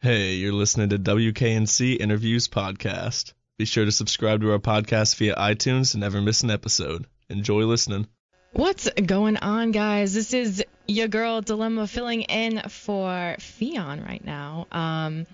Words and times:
Hey, 0.00 0.34
you're 0.34 0.52
listening 0.52 0.90
to 0.90 0.98
WKNC 1.00 2.00
Interviews 2.00 2.46
Podcast. 2.46 3.32
Be 3.58 3.64
sure 3.64 3.84
to 3.84 3.90
subscribe 3.90 4.42
to 4.42 4.52
our 4.52 4.60
podcast 4.60 5.16
via 5.16 5.34
iTunes 5.34 5.94
and 5.94 6.02
never 6.02 6.22
miss 6.22 6.44
an 6.44 6.52
episode. 6.52 7.08
Enjoy 7.28 7.64
listening. 7.64 8.06
What's 8.52 8.88
going 8.90 9.38
on, 9.38 9.72
guys? 9.72 10.14
This 10.14 10.32
is 10.32 10.64
your 10.86 11.08
girl 11.08 11.40
Dilemma 11.40 11.88
filling 11.88 12.22
in 12.22 12.60
for 12.68 13.34
Fion 13.40 14.06
right 14.06 14.24
now. 14.24 14.68
Um, 14.70 15.26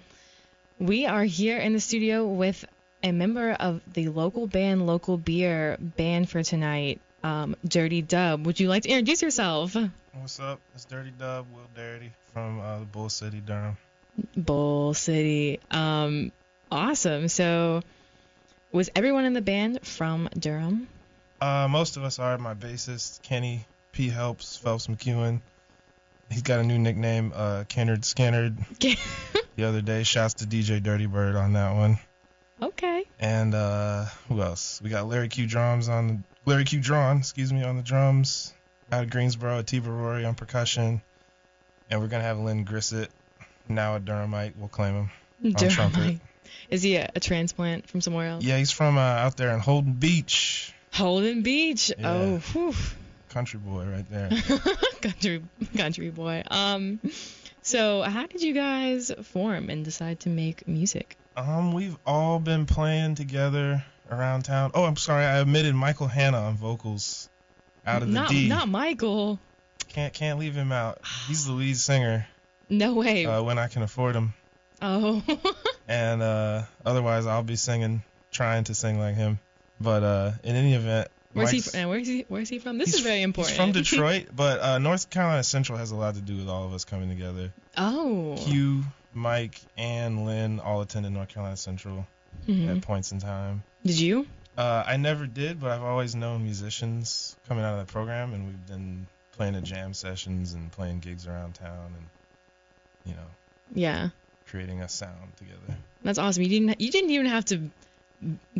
we 0.78 1.04
are 1.04 1.24
here 1.24 1.58
in 1.58 1.74
the 1.74 1.80
studio 1.80 2.26
with 2.26 2.64
a 3.02 3.12
member 3.12 3.52
of 3.52 3.82
the 3.92 4.08
local 4.08 4.46
band, 4.46 4.86
Local 4.86 5.18
Beer 5.18 5.76
band 5.78 6.30
for 6.30 6.42
tonight, 6.42 7.02
um, 7.22 7.54
Dirty 7.68 8.00
Dub. 8.00 8.46
Would 8.46 8.58
you 8.58 8.70
like 8.70 8.84
to 8.84 8.88
introduce 8.88 9.20
yourself? 9.20 9.76
What's 10.14 10.40
up? 10.40 10.58
It's 10.74 10.86
Dirty 10.86 11.12
Dub, 11.18 11.44
Will 11.52 11.68
Dirty 11.76 12.12
from 12.32 12.60
uh, 12.60 12.78
Bull 12.78 13.10
City, 13.10 13.42
Durham. 13.44 13.76
Bull 14.36 14.94
City. 14.94 15.60
Um, 15.70 16.32
awesome. 16.70 17.28
So, 17.28 17.82
was 18.72 18.90
everyone 18.94 19.24
in 19.24 19.32
the 19.32 19.42
band 19.42 19.86
from 19.86 20.28
Durham? 20.38 20.88
Uh, 21.40 21.68
most 21.68 21.96
of 21.96 22.04
us 22.04 22.18
are. 22.18 22.38
My 22.38 22.54
bassist, 22.54 23.22
Kenny 23.22 23.66
P. 23.92 24.08
Helps, 24.08 24.56
Phelps 24.56 24.86
McEwen. 24.86 25.40
He's 26.30 26.42
got 26.42 26.58
a 26.60 26.64
new 26.64 26.78
nickname, 26.78 27.32
uh, 27.34 27.64
Kennard 27.68 28.04
Scannard, 28.04 28.56
the 28.80 29.64
other 29.64 29.82
day. 29.82 30.02
Shouts 30.04 30.34
to 30.34 30.46
DJ 30.46 30.82
Dirty 30.82 31.06
Bird 31.06 31.36
on 31.36 31.52
that 31.52 31.74
one. 31.76 31.98
okay. 32.62 33.04
And 33.20 33.54
uh, 33.54 34.06
who 34.28 34.40
else? 34.40 34.80
We 34.82 34.90
got 34.90 35.06
Larry 35.06 35.28
Q. 35.28 35.46
Drums 35.46 35.88
on 35.88 36.06
the 36.08 36.18
Larry 36.50 36.64
Q. 36.64 36.80
Drawn, 36.80 37.18
excuse 37.18 37.52
me, 37.52 37.62
on 37.62 37.76
the 37.76 37.82
drums. 37.82 38.52
Out 38.90 39.04
of 39.04 39.10
Greensboro, 39.10 39.62
Tiva 39.62 39.86
Rory 39.86 40.24
on 40.24 40.34
percussion. 40.34 41.02
And 41.90 42.00
we're 42.00 42.08
gonna 42.08 42.24
have 42.24 42.38
Lynn 42.38 42.64
Grissett, 42.64 43.08
now 43.68 43.96
a 43.96 44.00
Durhamite. 44.00 44.54
We'll 44.56 44.68
claim 44.68 44.94
him. 44.94 45.10
On 45.44 45.70
trumpet. 45.70 45.98
Durham. 45.98 46.20
Is 46.70 46.82
he 46.82 46.96
a, 46.96 47.10
a 47.14 47.20
transplant 47.20 47.88
from 47.88 48.00
somewhere 48.00 48.28
else? 48.28 48.44
Yeah, 48.44 48.58
he's 48.58 48.70
from 48.70 48.96
uh, 48.96 49.00
out 49.00 49.36
there 49.36 49.52
in 49.52 49.60
Holden 49.60 49.94
Beach. 49.94 50.72
Holden 50.92 51.42
Beach. 51.42 51.92
Yeah. 51.98 52.10
Oh, 52.10 52.36
whew. 52.38 52.74
Country 53.28 53.58
boy 53.58 53.84
right 53.84 54.08
there. 54.10 54.30
country 55.02 55.42
country 55.76 56.10
boy. 56.10 56.44
Um, 56.50 57.00
so 57.62 58.02
how 58.02 58.26
did 58.26 58.42
you 58.42 58.54
guys 58.54 59.10
form 59.24 59.70
and 59.70 59.84
decide 59.84 60.20
to 60.20 60.28
make 60.28 60.68
music? 60.68 61.16
Um, 61.36 61.72
we've 61.72 61.96
all 62.06 62.38
been 62.38 62.66
playing 62.66 63.16
together 63.16 63.84
around 64.10 64.44
town. 64.44 64.70
Oh, 64.74 64.84
I'm 64.84 64.96
sorry, 64.96 65.24
I 65.24 65.40
omitted 65.40 65.74
Michael 65.74 66.06
Hanna 66.06 66.38
on 66.38 66.56
vocals 66.56 67.28
out 67.84 68.02
of 68.02 68.08
the 68.08 68.14
not 68.14 68.30
D. 68.30 68.48
not 68.48 68.68
Michael. 68.68 69.40
Can't 69.88 70.14
can't 70.14 70.38
leave 70.38 70.54
him 70.54 70.70
out. 70.70 71.00
He's 71.26 71.44
the 71.46 71.52
lead 71.52 71.76
singer 71.76 72.26
No 72.68 72.94
way. 72.94 73.26
uh, 73.26 73.42
when 73.42 73.58
I 73.58 73.68
can 73.68 73.82
afford 73.82 74.14
him. 74.16 74.34
oh. 74.82 75.22
And 75.86 76.22
uh, 76.22 76.62
otherwise, 76.86 77.26
I'll 77.26 77.42
be 77.42 77.56
singing, 77.56 78.02
trying 78.32 78.64
to 78.64 78.74
sing 78.74 78.98
like 78.98 79.16
him. 79.16 79.38
But 79.78 80.02
uh, 80.02 80.32
in 80.42 80.56
any 80.56 80.72
event, 80.72 81.08
where's 81.34 81.50
he? 81.50 81.60
From, 81.60 81.90
where's 81.90 82.06
he? 82.08 82.24
Where's 82.28 82.48
he 82.48 82.58
from? 82.58 82.78
This 82.78 82.94
is 82.94 83.00
very 83.00 83.20
important. 83.20 83.54
He's 83.54 83.62
from 83.62 83.72
Detroit, 83.82 84.28
but 84.34 84.60
uh, 84.60 84.78
North 84.78 85.10
Carolina 85.10 85.44
Central 85.44 85.76
has 85.76 85.90
a 85.90 85.96
lot 85.96 86.14
to 86.14 86.22
do 86.22 86.38
with 86.38 86.48
all 86.48 86.64
of 86.64 86.72
us 86.72 86.84
coming 86.86 87.10
together. 87.10 87.52
oh. 87.76 88.36
Q, 88.38 88.82
Mike, 89.12 89.60
and 89.76 90.24
Lynn 90.24 90.58
all 90.58 90.80
attended 90.80 91.12
North 91.12 91.28
Carolina 91.28 91.56
Central 91.58 92.06
Mhm. 92.48 92.76
at 92.76 92.82
points 92.82 93.12
in 93.12 93.18
time. 93.20 93.62
Did 93.84 93.98
you? 94.00 94.26
Uh, 94.56 94.84
I 94.86 94.96
never 94.96 95.26
did, 95.26 95.60
but 95.60 95.70
I've 95.70 95.82
always 95.82 96.14
known 96.14 96.44
musicians 96.44 97.36
coming 97.46 97.62
out 97.62 97.78
of 97.78 97.86
that 97.86 97.92
program, 97.92 98.32
and 98.32 98.46
we've 98.46 98.66
been 98.66 99.06
playing 99.32 99.54
at 99.56 99.64
jam 99.64 99.92
sessions 99.92 100.54
and 100.54 100.72
playing 100.72 101.00
gigs 101.00 101.26
around 101.26 101.56
town, 101.56 101.92
and 101.98 102.06
you 103.04 103.12
know, 103.14 103.26
Yeah. 103.74 104.08
creating 104.46 104.80
a 104.82 104.88
sound 104.88 105.36
together. 105.36 105.78
That's 106.02 106.18
awesome. 106.18 106.42
You 106.42 106.48
didn't. 106.48 106.80
You 106.80 106.90
didn't 106.90 107.10
even 107.10 107.26
have 107.26 107.44
to 107.46 107.70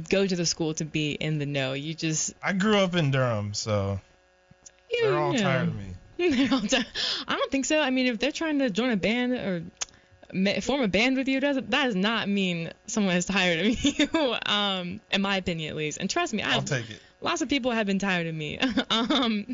go 0.09 0.27
to 0.27 0.37
the 0.37 0.47
school 0.47 0.75
to 0.75 0.85
be 0.85 1.13
in 1.13 1.39
the 1.39 1.47
know. 1.47 1.73
You 1.75 1.95
just. 1.95 2.35
I 2.43 2.53
grew 2.53 2.77
up 2.79 2.95
in 2.95 3.11
Durham, 3.11 3.55
so 3.55 4.01
they're 4.91 5.19
all 5.19 5.35
tired 5.35 5.69
of 5.69 5.77
me. 5.77 5.85
They're 6.17 6.49
all 6.53 6.61
ti- 6.61 6.79
I 7.27 7.35
don't 7.37 7.51
think 7.51 7.65
so. 7.65 7.81
I 7.81 7.91
mean, 7.91 8.07
if 8.07 8.21
they're 8.21 8.31
trying 8.31 8.61
to 8.61 8.71
join 8.71 8.91
a 8.91 8.97
band 8.97 9.33
or 9.33 10.61
form 10.61 10.81
a 10.83 10.89
band 10.89 11.17
with 11.17 11.27
you, 11.29 11.41
does 11.41 11.57
that 11.57 11.69
does 11.71 11.97
not 11.97 12.29
mean 12.29 12.71
someone 12.87 13.17
is 13.17 13.27
tired 13.27 13.67
of 13.67 13.85
you. 13.85 14.37
um, 14.47 15.01
in 15.11 15.21
my 15.23 15.37
opinion, 15.39 15.71
at 15.71 15.77
least. 15.77 15.99
And 15.99 16.09
trust 16.09 16.33
me, 16.33 16.43
I'll 16.43 16.59
I've, 16.59 16.65
take 16.67 16.89
it. 16.89 17.01
lots 17.21 17.43
of 17.43 17.49
people 17.49 17.73
have 17.73 17.87
been 17.87 17.99
tired 17.99 18.27
of 18.29 18.35
me. 18.35 18.59
um. 18.91 19.47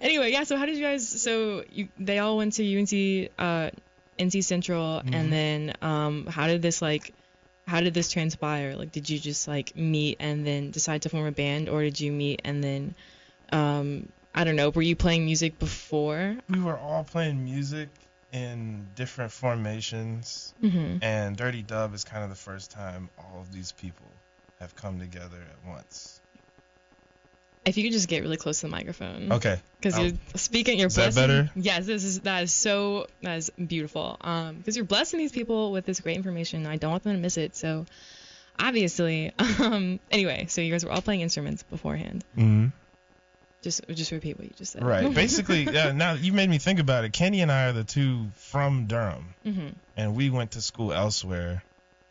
Anyway, 0.00 0.30
yeah. 0.32 0.44
So 0.44 0.56
how 0.56 0.66
did 0.66 0.76
you 0.76 0.82
guys? 0.84 1.06
So 1.22 1.64
you 1.70 1.88
they 1.98 2.18
all 2.18 2.36
went 2.36 2.54
to 2.54 2.62
UNC, 2.64 3.30
uh, 3.38 3.70
NC 4.18 4.42
Central, 4.44 5.02
Mhm. 5.02 5.14
and 5.14 5.32
then 5.32 5.72
um, 5.82 6.26
how 6.26 6.46
did 6.46 6.62
this 6.62 6.80
like? 6.82 7.14
How 7.66 7.80
did 7.80 7.92
this 7.92 8.10
transpire? 8.10 8.76
Like, 8.76 8.92
did 8.92 9.10
you 9.10 9.18
just 9.18 9.46
like 9.46 9.76
meet 9.76 10.16
and 10.20 10.46
then 10.46 10.70
decide 10.70 11.02
to 11.02 11.10
form 11.10 11.26
a 11.26 11.32
band, 11.32 11.68
or 11.68 11.82
did 11.82 12.00
you 12.00 12.10
meet 12.10 12.40
and 12.44 12.64
then, 12.64 12.94
um, 13.52 14.08
I 14.34 14.44
don't 14.44 14.56
know, 14.56 14.70
were 14.70 14.80
you 14.80 14.96
playing 14.96 15.26
music 15.26 15.58
before? 15.58 16.36
We 16.48 16.60
were 16.62 16.78
all 16.78 17.04
playing 17.04 17.44
music 17.44 17.90
in 18.32 18.86
different 18.94 19.32
formations, 19.32 20.54
Mm-hmm. 20.62 20.98
and 21.02 21.36
Dirty 21.36 21.62
Dub 21.62 21.92
is 21.94 22.04
kind 22.04 22.24
of 22.24 22.30
the 22.30 22.36
first 22.36 22.70
time 22.70 23.10
all 23.18 23.40
of 23.40 23.52
these 23.52 23.72
people 23.72 24.06
have 24.60 24.74
come 24.74 24.98
together 24.98 25.36
at 25.36 25.68
once. 25.68 26.20
If 27.68 27.76
you 27.76 27.84
could 27.84 27.92
just 27.92 28.08
get 28.08 28.22
really 28.22 28.38
close 28.38 28.60
to 28.60 28.66
the 28.66 28.70
microphone. 28.70 29.30
Okay. 29.32 29.60
Because 29.78 29.98
you're 29.98 30.12
speaking, 30.36 30.78
you're 30.78 30.88
Is 30.88 30.94
that 30.94 31.14
better? 31.14 31.50
Yes, 31.54 31.84
this 31.84 32.02
is 32.02 32.20
that 32.20 32.44
is 32.44 32.52
so 32.52 33.06
that 33.22 33.36
is 33.36 33.50
beautiful. 33.50 34.16
Um, 34.22 34.56
because 34.56 34.74
you're 34.74 34.86
blessing 34.86 35.18
these 35.18 35.32
people 35.32 35.70
with 35.70 35.84
this 35.84 36.00
great 36.00 36.16
information. 36.16 36.66
I 36.66 36.76
don't 36.76 36.90
want 36.90 37.02
them 37.02 37.12
to 37.12 37.18
miss 37.18 37.36
it. 37.36 37.54
So, 37.54 37.84
obviously, 38.58 39.32
um, 39.38 40.00
anyway, 40.10 40.46
so 40.48 40.62
you 40.62 40.72
guys 40.72 40.84
were 40.84 40.90
all 40.90 41.02
playing 41.02 41.20
instruments 41.20 41.62
beforehand. 41.62 42.24
Mm-hmm. 42.36 42.68
Just 43.60 43.86
just 43.88 44.12
repeat 44.12 44.38
what 44.38 44.46
you 44.46 44.54
just 44.56 44.72
said. 44.72 44.82
Right. 44.82 45.12
Basically, 45.14 45.64
yeah, 45.64 45.92
now 45.92 46.14
you 46.14 46.32
made 46.32 46.48
me 46.48 46.56
think 46.56 46.78
about 46.78 47.04
it. 47.04 47.12
Kenny 47.12 47.42
and 47.42 47.52
I 47.52 47.68
are 47.68 47.72
the 47.72 47.84
two 47.84 48.28
from 48.34 48.86
Durham, 48.86 49.34
hmm 49.44 49.68
and 49.96 50.14
we 50.14 50.30
went 50.30 50.52
to 50.52 50.62
school 50.62 50.92
elsewhere 50.92 51.62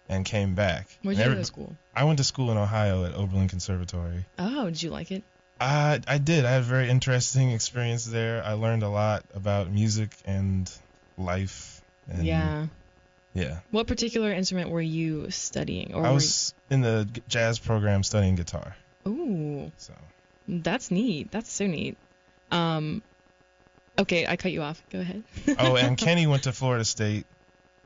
and 0.09 0.25
came 0.25 0.55
back. 0.55 0.87
Where'd 1.01 1.17
you 1.17 1.23
go 1.23 1.35
to 1.35 1.45
school? 1.45 1.75
I 1.95 2.03
went 2.03 2.17
to 2.17 2.23
school 2.23 2.51
in 2.51 2.57
Ohio 2.57 3.05
at 3.05 3.13
Oberlin 3.15 3.47
Conservatory. 3.47 4.25
Oh, 4.37 4.65
did 4.65 4.83
you 4.83 4.89
like 4.89 5.11
it? 5.11 5.23
I 5.59 5.99
I 6.07 6.17
did. 6.17 6.45
I 6.45 6.51
had 6.51 6.61
a 6.61 6.65
very 6.65 6.89
interesting 6.89 7.51
experience 7.51 8.05
there. 8.05 8.43
I 8.43 8.53
learned 8.53 8.83
a 8.83 8.89
lot 8.89 9.23
about 9.33 9.71
music 9.71 10.11
and 10.25 10.71
life. 11.17 11.81
And 12.09 12.25
yeah. 12.25 12.67
Yeah. 13.33 13.59
What 13.71 13.85
particular 13.87 14.31
instrument 14.31 14.69
were 14.69 14.81
you 14.81 15.29
studying? 15.29 15.93
Or 15.93 16.05
I 16.05 16.11
was 16.11 16.53
in 16.69 16.81
the 16.81 17.07
jazz 17.27 17.59
program 17.59 18.03
studying 18.03 18.35
guitar. 18.35 18.75
you- 19.05 19.11
Ooh, 19.11 19.71
So 19.77 19.93
that's 20.47 20.89
neat. 20.91 21.31
That's 21.31 21.51
so 21.51 21.67
neat. 21.67 21.97
Um, 22.51 23.03
okay, 23.99 24.25
I 24.25 24.37
cut 24.37 24.51
you 24.51 24.61
off. 24.61 24.81
Go 24.89 24.99
ahead. 25.01 25.23
oh, 25.59 25.75
and 25.75 25.97
Kenny 25.97 26.25
went 26.31 26.43
to 26.43 26.51
Florida 26.51 26.83
State, 26.85 27.25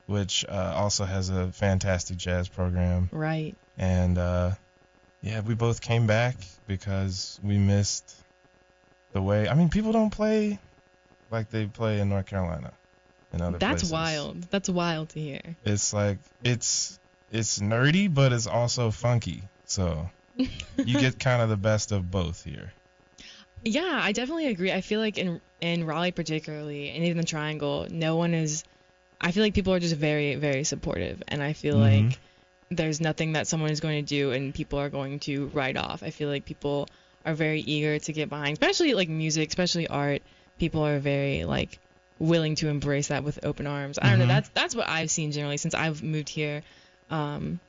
which 0.05 0.45
uh, 0.47 0.73
also 0.75 1.03
has 1.05 1.29
a 1.29 1.51
fantastic 1.51 2.17
jazz 2.17 2.47
program. 2.47 3.09
right. 3.11 3.55
And 3.77 4.17
uh, 4.17 4.51
yeah, 5.21 5.41
we 5.41 5.53
both 5.55 5.81
came 5.81 6.07
back 6.07 6.35
because 6.67 7.39
we 7.43 7.57
missed 7.57 8.15
the 9.13 9.21
way. 9.21 9.47
I 9.47 9.53
mean, 9.53 9.69
people 9.69 9.91
don't 9.91 10.09
play 10.09 10.59
like 11.29 11.49
they 11.49 11.67
play 11.67 11.99
in 11.99 12.09
North 12.09 12.25
Carolina 12.25 12.73
and 13.31 13.41
other 13.41 13.57
That's 13.57 13.83
places. 13.83 13.91
wild. 13.91 14.43
That's 14.43 14.69
wild 14.69 15.09
to 15.09 15.19
hear. 15.19 15.41
It's 15.63 15.93
like 15.93 16.19
it's 16.43 16.99
it's 17.29 17.59
nerdy, 17.59 18.13
but 18.13 18.33
it's 18.33 18.47
also 18.47 18.91
funky. 18.91 19.43
So 19.65 20.09
you 20.35 20.97
get 20.97 21.19
kind 21.19 21.41
of 21.41 21.49
the 21.49 21.57
best 21.57 21.91
of 21.91 22.09
both 22.09 22.43
here. 22.43 22.73
Yeah, 23.63 23.99
I 24.01 24.11
definitely 24.11 24.47
agree. 24.47 24.71
I 24.71 24.81
feel 24.81 24.99
like 24.99 25.17
in 25.17 25.39
in 25.59 25.85
Raleigh 25.85 26.11
particularly, 26.11 26.89
and 26.89 27.05
even 27.05 27.17
the 27.17 27.23
Triangle, 27.23 27.87
no 27.89 28.15
one 28.15 28.33
is. 28.33 28.63
I 29.23 29.31
feel 29.31 29.43
like 29.43 29.53
people 29.53 29.73
are 29.73 29.79
just 29.79 29.95
very 29.95 30.35
very 30.35 30.63
supportive, 30.63 31.21
and 31.27 31.43
I 31.43 31.53
feel 31.53 31.77
Mhm. 31.77 32.09
like 32.09 32.19
there's 32.71 33.01
nothing 33.01 33.33
that 33.33 33.47
someone 33.47 33.69
is 33.69 33.81
going 33.81 34.03
to 34.03 34.07
do 34.07 34.31
and 34.31 34.53
people 34.53 34.79
are 34.79 34.89
going 34.89 35.19
to 35.19 35.47
write 35.47 35.77
off. 35.77 36.01
I 36.03 36.09
feel 36.09 36.29
like 36.29 36.45
people 36.45 36.87
are 37.25 37.33
very 37.33 37.59
eager 37.59 37.99
to 37.99 38.13
get 38.13 38.29
behind, 38.29 38.53
especially 38.53 38.93
like 38.93 39.09
music, 39.09 39.49
especially 39.49 39.87
art. 39.87 40.21
People 40.57 40.85
are 40.87 40.97
very 40.99 41.43
like 41.43 41.77
willing 42.17 42.55
to 42.55 42.69
embrace 42.69 43.09
that 43.09 43.23
with 43.23 43.39
open 43.43 43.67
arms. 43.67 43.99
I 44.01 44.09
don't 44.09 44.19
know. 44.19 44.25
Mhm. 44.25 44.29
That's 44.29 44.49
that's 44.49 44.75
what 44.75 44.87
I've 44.87 45.11
seen 45.11 45.31
generally 45.31 45.57
since 45.57 45.75
I've 45.75 46.01
moved 46.01 46.29
here. 46.29 46.63
Um, 47.09 47.59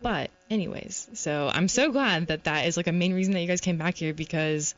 but 0.00 0.30
anyways, 0.48 1.08
so 1.14 1.50
I'm 1.52 1.66
so 1.68 1.90
glad 1.90 2.28
that 2.28 2.44
that 2.44 2.66
is 2.66 2.76
like 2.76 2.86
a 2.86 2.92
main 2.92 3.14
reason 3.14 3.34
that 3.34 3.40
you 3.40 3.48
guys 3.48 3.60
came 3.60 3.76
back 3.76 3.96
here 3.96 4.14
because 4.14 4.74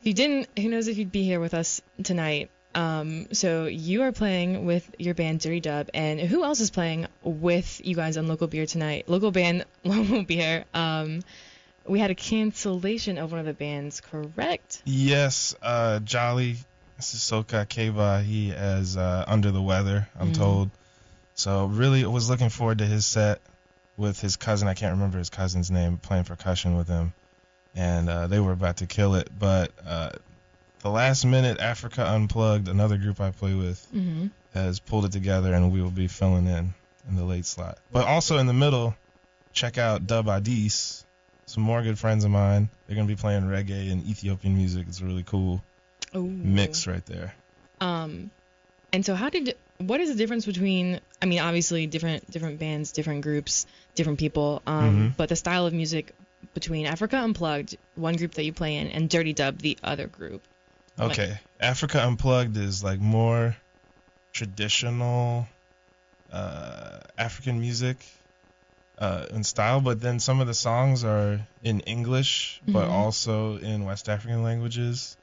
if 0.00 0.06
you 0.06 0.14
didn't, 0.14 0.48
who 0.58 0.68
knows 0.68 0.88
if 0.88 0.96
you'd 0.96 1.12
be 1.12 1.24
here 1.24 1.40
with 1.40 1.52
us 1.52 1.82
tonight. 2.02 2.50
Um, 2.78 3.26
so 3.32 3.66
you 3.66 4.02
are 4.02 4.12
playing 4.12 4.64
with 4.64 4.88
your 4.98 5.14
band 5.14 5.40
Dirty 5.40 5.58
Dub, 5.58 5.88
and 5.94 6.20
who 6.20 6.44
else 6.44 6.60
is 6.60 6.70
playing 6.70 7.08
with 7.24 7.80
you 7.84 7.96
guys 7.96 8.16
on 8.16 8.28
Local 8.28 8.46
Beer 8.46 8.66
tonight? 8.66 9.08
Local 9.08 9.32
band 9.32 9.64
Local 9.84 10.22
Beer. 10.22 10.64
Um, 10.72 11.22
we 11.86 11.98
had 11.98 12.12
a 12.12 12.14
cancellation 12.14 13.18
of 13.18 13.32
one 13.32 13.40
of 13.40 13.46
the 13.46 13.52
bands, 13.52 14.00
correct? 14.00 14.82
Yes, 14.84 15.56
uh, 15.60 15.98
Jolly 16.00 16.56
Sissoko 17.00 17.66
Keba, 17.66 18.22
he 18.22 18.50
is 18.50 18.96
uh, 18.96 19.24
under 19.26 19.50
the 19.50 19.62
weather, 19.62 20.08
I'm 20.18 20.30
Mhm. 20.30 20.36
told. 20.36 20.70
So 21.34 21.66
really 21.66 22.04
was 22.04 22.30
looking 22.30 22.48
forward 22.48 22.78
to 22.78 22.86
his 22.86 23.06
set 23.06 23.40
with 23.96 24.20
his 24.20 24.36
cousin. 24.36 24.68
I 24.68 24.74
can't 24.74 24.92
remember 24.92 25.18
his 25.18 25.30
cousin's 25.30 25.70
name, 25.70 25.96
playing 25.96 26.24
percussion 26.24 26.76
with 26.76 26.86
him, 26.86 27.12
and 27.74 28.08
uh, 28.08 28.26
they 28.28 28.38
were 28.38 28.52
about 28.52 28.76
to 28.78 28.86
kill 28.86 29.14
it. 29.16 29.30
But 29.36 29.72
uh, 29.84 30.10
the 30.80 30.90
last 30.90 31.24
minute, 31.24 31.58
Africa 31.60 32.06
Unplugged, 32.06 32.68
another 32.68 32.96
group 32.96 33.20
I 33.20 33.30
play 33.30 33.54
with, 33.54 33.84
hmm 33.90 34.26
has 34.54 34.80
pulled 34.80 35.04
it 35.04 35.12
together, 35.12 35.52
and 35.52 35.70
we 35.70 35.82
will 35.82 35.90
be 35.90 36.08
filling 36.08 36.46
in 36.46 36.72
in 37.08 37.16
the 37.16 37.24
late 37.24 37.44
slot. 37.44 37.78
But 37.92 38.06
also 38.06 38.38
in 38.38 38.46
the 38.46 38.54
middle, 38.54 38.96
check 39.52 39.76
out 39.76 40.06
Dub 40.06 40.26
Addis, 40.28 41.04
some 41.46 41.62
more 41.62 41.82
good 41.82 41.98
friends 41.98 42.24
of 42.24 42.30
mine. 42.30 42.68
They're 42.86 42.96
gonna 42.96 43.06
be 43.06 43.14
playing 43.14 43.42
reggae 43.42 43.92
and 43.92 44.04
Ethiopian 44.06 44.56
music. 44.56 44.86
It's 44.88 45.00
a 45.00 45.04
really 45.04 45.22
cool 45.22 45.62
Ooh. 46.16 46.22
mix 46.22 46.86
right 46.86 47.04
there. 47.06 47.34
Um, 47.80 48.30
and 48.92 49.04
so 49.04 49.14
how 49.14 49.28
did 49.28 49.54
what 49.78 50.00
is 50.00 50.08
the 50.08 50.16
difference 50.16 50.46
between? 50.46 51.00
I 51.22 51.26
mean, 51.26 51.40
obviously 51.40 51.86
different 51.86 52.28
different 52.30 52.58
bands, 52.58 52.92
different 52.92 53.20
groups, 53.20 53.66
different 53.94 54.18
people. 54.18 54.62
Um, 54.66 55.10
Mhm. 55.12 55.16
but 55.16 55.28
the 55.28 55.36
style 55.36 55.66
of 55.66 55.74
music 55.74 56.14
between 56.54 56.86
Africa 56.86 57.18
Unplugged, 57.18 57.76
one 57.96 58.16
group 58.16 58.32
that 58.34 58.44
you 58.44 58.52
play 58.52 58.76
in, 58.76 58.88
and 58.88 59.08
Dirty 59.10 59.34
Dub, 59.34 59.58
the 59.58 59.78
other 59.84 60.06
group. 60.06 60.42
Like- 60.98 61.12
Okay, 61.12 61.38
Africa 61.60 62.02
Unplugged 62.04 62.56
is 62.56 62.82
like 62.82 63.00
more 63.00 63.56
traditional 64.32 65.46
uh, 66.32 66.98
African 67.16 67.60
music 67.60 67.96
uh, 68.98 69.26
in 69.30 69.44
style, 69.44 69.80
but 69.80 70.00
then 70.00 70.18
some 70.20 70.40
of 70.40 70.46
the 70.46 70.54
songs 70.54 71.04
are 71.04 71.40
in 71.62 71.80
English, 71.80 72.60
but 72.66 72.88
Mhm. 72.88 72.92
also 72.92 73.56
in 73.58 73.84
West 73.84 74.08
African 74.08 74.42
languages. 74.42 75.16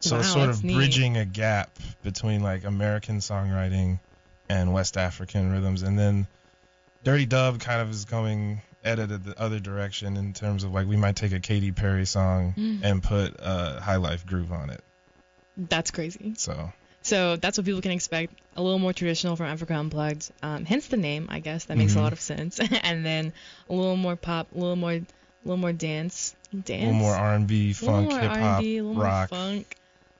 So 0.00 0.18
it's 0.18 0.32
sort 0.32 0.48
of 0.50 0.64
neat. 0.64 0.74
bridging 0.74 1.16
a 1.16 1.24
gap 1.24 1.70
between 2.02 2.42
like 2.42 2.64
American 2.64 3.18
songwriting 3.18 4.00
and 4.48 4.72
West 4.72 4.96
African 4.96 5.52
rhythms, 5.52 5.82
and 5.82 5.98
then 5.98 6.26
Dirty 7.04 7.26
Dub 7.26 7.60
kind 7.60 7.80
of 7.80 7.90
is 7.90 8.04
going 8.04 8.62
edited 8.82 9.24
the 9.24 9.38
other 9.40 9.60
direction 9.60 10.16
in 10.16 10.32
terms 10.32 10.64
of 10.64 10.72
like 10.72 10.86
we 10.86 10.96
might 10.96 11.16
take 11.16 11.32
a 11.32 11.40
Katy 11.40 11.70
Perry 11.72 12.06
song 12.06 12.54
Mm. 12.56 12.80
and 12.82 13.02
put 13.02 13.36
a 13.38 13.80
high 13.80 13.96
life 13.96 14.26
groove 14.26 14.52
on 14.52 14.70
it. 14.70 14.82
That's 15.56 15.90
crazy. 15.90 16.34
So 16.36 16.72
So 17.02 17.36
that's 17.36 17.56
what 17.58 17.64
people 17.64 17.80
can 17.80 17.92
expect. 17.92 18.32
A 18.56 18.62
little 18.62 18.78
more 18.78 18.92
traditional 18.92 19.36
from 19.36 19.46
Africa 19.46 19.74
Unplugged. 19.74 20.30
Um, 20.42 20.64
hence 20.64 20.88
the 20.88 20.96
name, 20.96 21.26
I 21.30 21.40
guess. 21.40 21.64
That 21.66 21.76
makes 21.78 21.94
a 21.94 21.98
Mhm. 21.98 22.02
lot 22.02 22.12
of 22.12 22.20
sense. 22.20 22.58
and 22.82 23.04
then 23.06 23.32
a 23.68 23.72
little 23.74 23.96
more 23.96 24.16
pop, 24.16 24.48
a 24.54 24.58
little 24.58 24.76
more, 24.76 24.92
a 24.92 25.02
little 25.44 25.56
more 25.56 25.72
dance, 25.72 26.34
dance. 26.52 26.68
a 26.68 26.86
little 26.86 26.92
more 26.92 27.14
R&B, 27.14 27.70
A 27.70 27.74
funk, 27.74 28.12
hip 28.12 28.30
hop, 28.32 28.62
a 28.62 28.80
rock, 28.82 29.30
funk, 29.30 29.76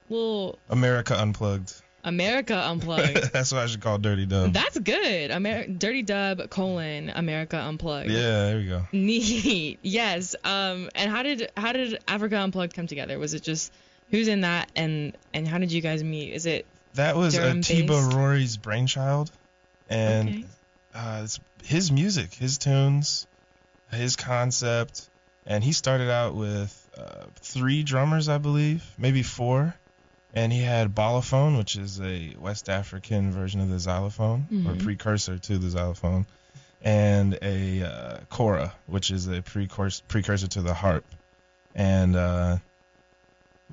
little 0.08 0.58
America 0.68 1.14
Unplugged. 1.20 1.74
America 2.02 2.56
Unplugged. 2.56 3.30
That's 3.32 3.52
what 3.52 3.62
I 3.62 3.66
should 3.66 3.82
call 3.82 3.98
Dirty 3.98 4.24
Dub. 4.24 4.54
That's 4.54 4.78
good. 4.78 5.30
Amer- 5.30 5.66
Dirty 5.66 6.02
Dub 6.02 6.48
colon 6.48 7.10
America 7.14 7.58
Unplugged. 7.58 8.10
yeah, 8.10 8.44
there 8.46 8.56
we 8.56 8.66
go. 8.66 8.86
Neat. 8.92 9.78
Yes. 9.82 10.34
Um. 10.44 10.88
And 10.94 11.10
how 11.10 11.22
did 11.22 11.50
how 11.58 11.72
did 11.72 11.98
Africa 12.08 12.36
Unplugged 12.38 12.72
come 12.74 12.86
together? 12.86 13.18
Was 13.18 13.34
it 13.34 13.42
just 13.42 13.70
who's 14.10 14.28
in 14.28 14.42
that 14.42 14.70
and 14.76 15.16
and 15.34 15.46
how 15.46 15.58
did 15.58 15.72
you 15.72 15.80
guys 15.80 16.02
meet? 16.04 16.32
Is 16.32 16.46
it 16.46 16.66
That 16.94 17.16
was 17.16 17.38
Atiba? 17.38 18.00
Rory's 18.16 18.56
brainchild, 18.56 19.30
and 19.88 20.28
okay? 20.30 20.44
uh, 20.94 21.20
it's 21.24 21.38
his 21.62 21.92
music, 21.92 22.34
his 22.34 22.58
tunes, 22.58 23.26
his 23.90 24.16
concept, 24.16 25.08
and 25.46 25.62
he 25.62 25.72
started 25.72 26.10
out 26.10 26.34
with 26.34 26.88
uh, 26.96 27.26
three 27.40 27.82
drummers, 27.82 28.28
I 28.28 28.38
believe, 28.38 28.84
maybe 28.98 29.22
four, 29.22 29.74
and 30.32 30.52
he 30.52 30.60
had 30.62 30.94
balafon, 30.94 31.56
which 31.58 31.76
is 31.76 32.00
a 32.00 32.34
West 32.38 32.68
African 32.68 33.30
version 33.32 33.60
of 33.60 33.68
the 33.68 33.78
xylophone 33.78 34.46
or 34.66 34.74
Mhm. 34.74 34.78
precursor 34.82 35.38
to 35.38 35.58
the 35.58 35.70
xylophone, 35.70 36.26
and 36.80 37.38
a 37.42 37.82
uh, 37.82 38.18
kora, 38.28 38.74
which 38.86 39.10
is 39.10 39.28
a 39.28 39.42
precursor 39.42 40.02
precursor 40.08 40.48
to 40.48 40.62
the 40.62 40.74
harp, 40.74 41.06
and 41.74 42.16
uh, 42.16 42.58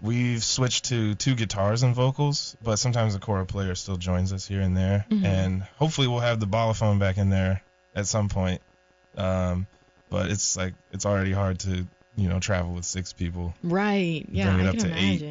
we've 0.02 0.44
switched 0.44 0.86
to 0.86 1.16
two 1.16 1.36
guitars 1.36 1.84
and 1.84 1.96
vocals, 1.96 2.56
but 2.64 2.78
sometimes 2.78 3.14
the 3.14 3.20
kora 3.20 3.46
player 3.46 3.76
still 3.76 3.98
joins 3.98 4.32
us 4.34 4.48
here 4.48 4.62
and 4.62 4.76
there, 4.78 5.06
Mhm. 5.10 5.24
and 5.26 5.64
hopefully 5.78 6.08
we'll 6.08 6.20
have 6.20 6.40
the 6.40 6.48
balafon 6.48 7.00
back 7.00 7.18
in 7.18 7.30
there 7.30 7.62
at 7.96 8.08
some 8.08 8.30
point. 8.30 8.62
Um, 9.18 9.68
but 10.10 10.30
it's 10.30 10.56
like 10.56 10.74
it's 10.92 11.06
already 11.06 11.32
hard 11.34 11.60
to 11.62 11.88
you 12.16 12.30
know 12.30 12.40
travel 12.40 12.74
with 12.74 12.86
six 12.86 13.14
people. 13.14 13.54
Right. 13.64 14.26
Yeah, 14.32 14.54
Bring 14.54 14.66
it 14.66 14.66
I 14.66 14.70
up 14.70 14.76
can 14.78 14.90
to 14.90 14.98
eight. 14.98 15.24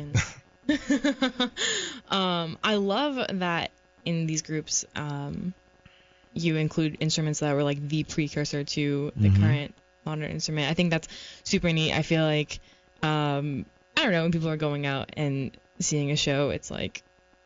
um, 2.11 2.59
I 2.63 2.75
love 2.77 3.39
that 3.39 3.71
in 4.05 4.27
these 4.27 4.43
groups, 4.43 4.85
um, 4.95 5.55
you 6.35 6.57
include 6.57 6.97
instruments 7.01 7.41
that 7.41 7.55
were 7.55 7.63
like 7.63 7.89
the 7.89 8.05
precursor 8.05 8.65
to 8.65 9.13
the 9.17 9.29
Mhm. 9.31 9.41
current 9.41 9.75
modern 10.05 10.31
instrument. 10.31 10.71
I 10.71 10.75
think 10.75 10.91
that's 10.91 11.09
super 11.45 11.73
neat. 11.73 11.93
I 11.93 12.03
feel 12.03 12.23
like, 12.25 12.61
um, 13.03 13.65
don't 14.06 14.14
know, 14.14 14.23
when 14.23 14.32
people 14.32 14.49
are 14.49 14.56
going 14.56 14.87
out 14.87 15.11
and 15.17 15.56
seeing 15.81 16.11
a 16.11 16.17
show, 16.17 16.50
it's 16.50 16.70
like 16.70 17.03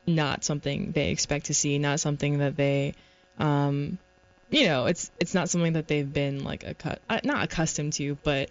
not 0.07 0.45
something 0.45 0.93
they 0.93 1.11
expect 1.11 1.47
to 1.47 1.55
see, 1.55 1.79
not 1.79 2.01
something 2.01 2.39
that 2.39 2.57
they, 2.57 2.95
um, 3.39 3.99
you 4.51 4.67
know, 4.67 4.87
it's 4.87 5.11
it's 5.21 5.35
not 5.35 5.49
something 5.49 5.75
that 5.75 5.89
they've 5.89 6.11
been 6.13 6.43
like 6.45 6.65
a 6.65 6.99
uh, 7.09 7.21
not 7.25 7.45
accustomed 7.45 7.93
to, 7.95 8.17
but 8.23 8.51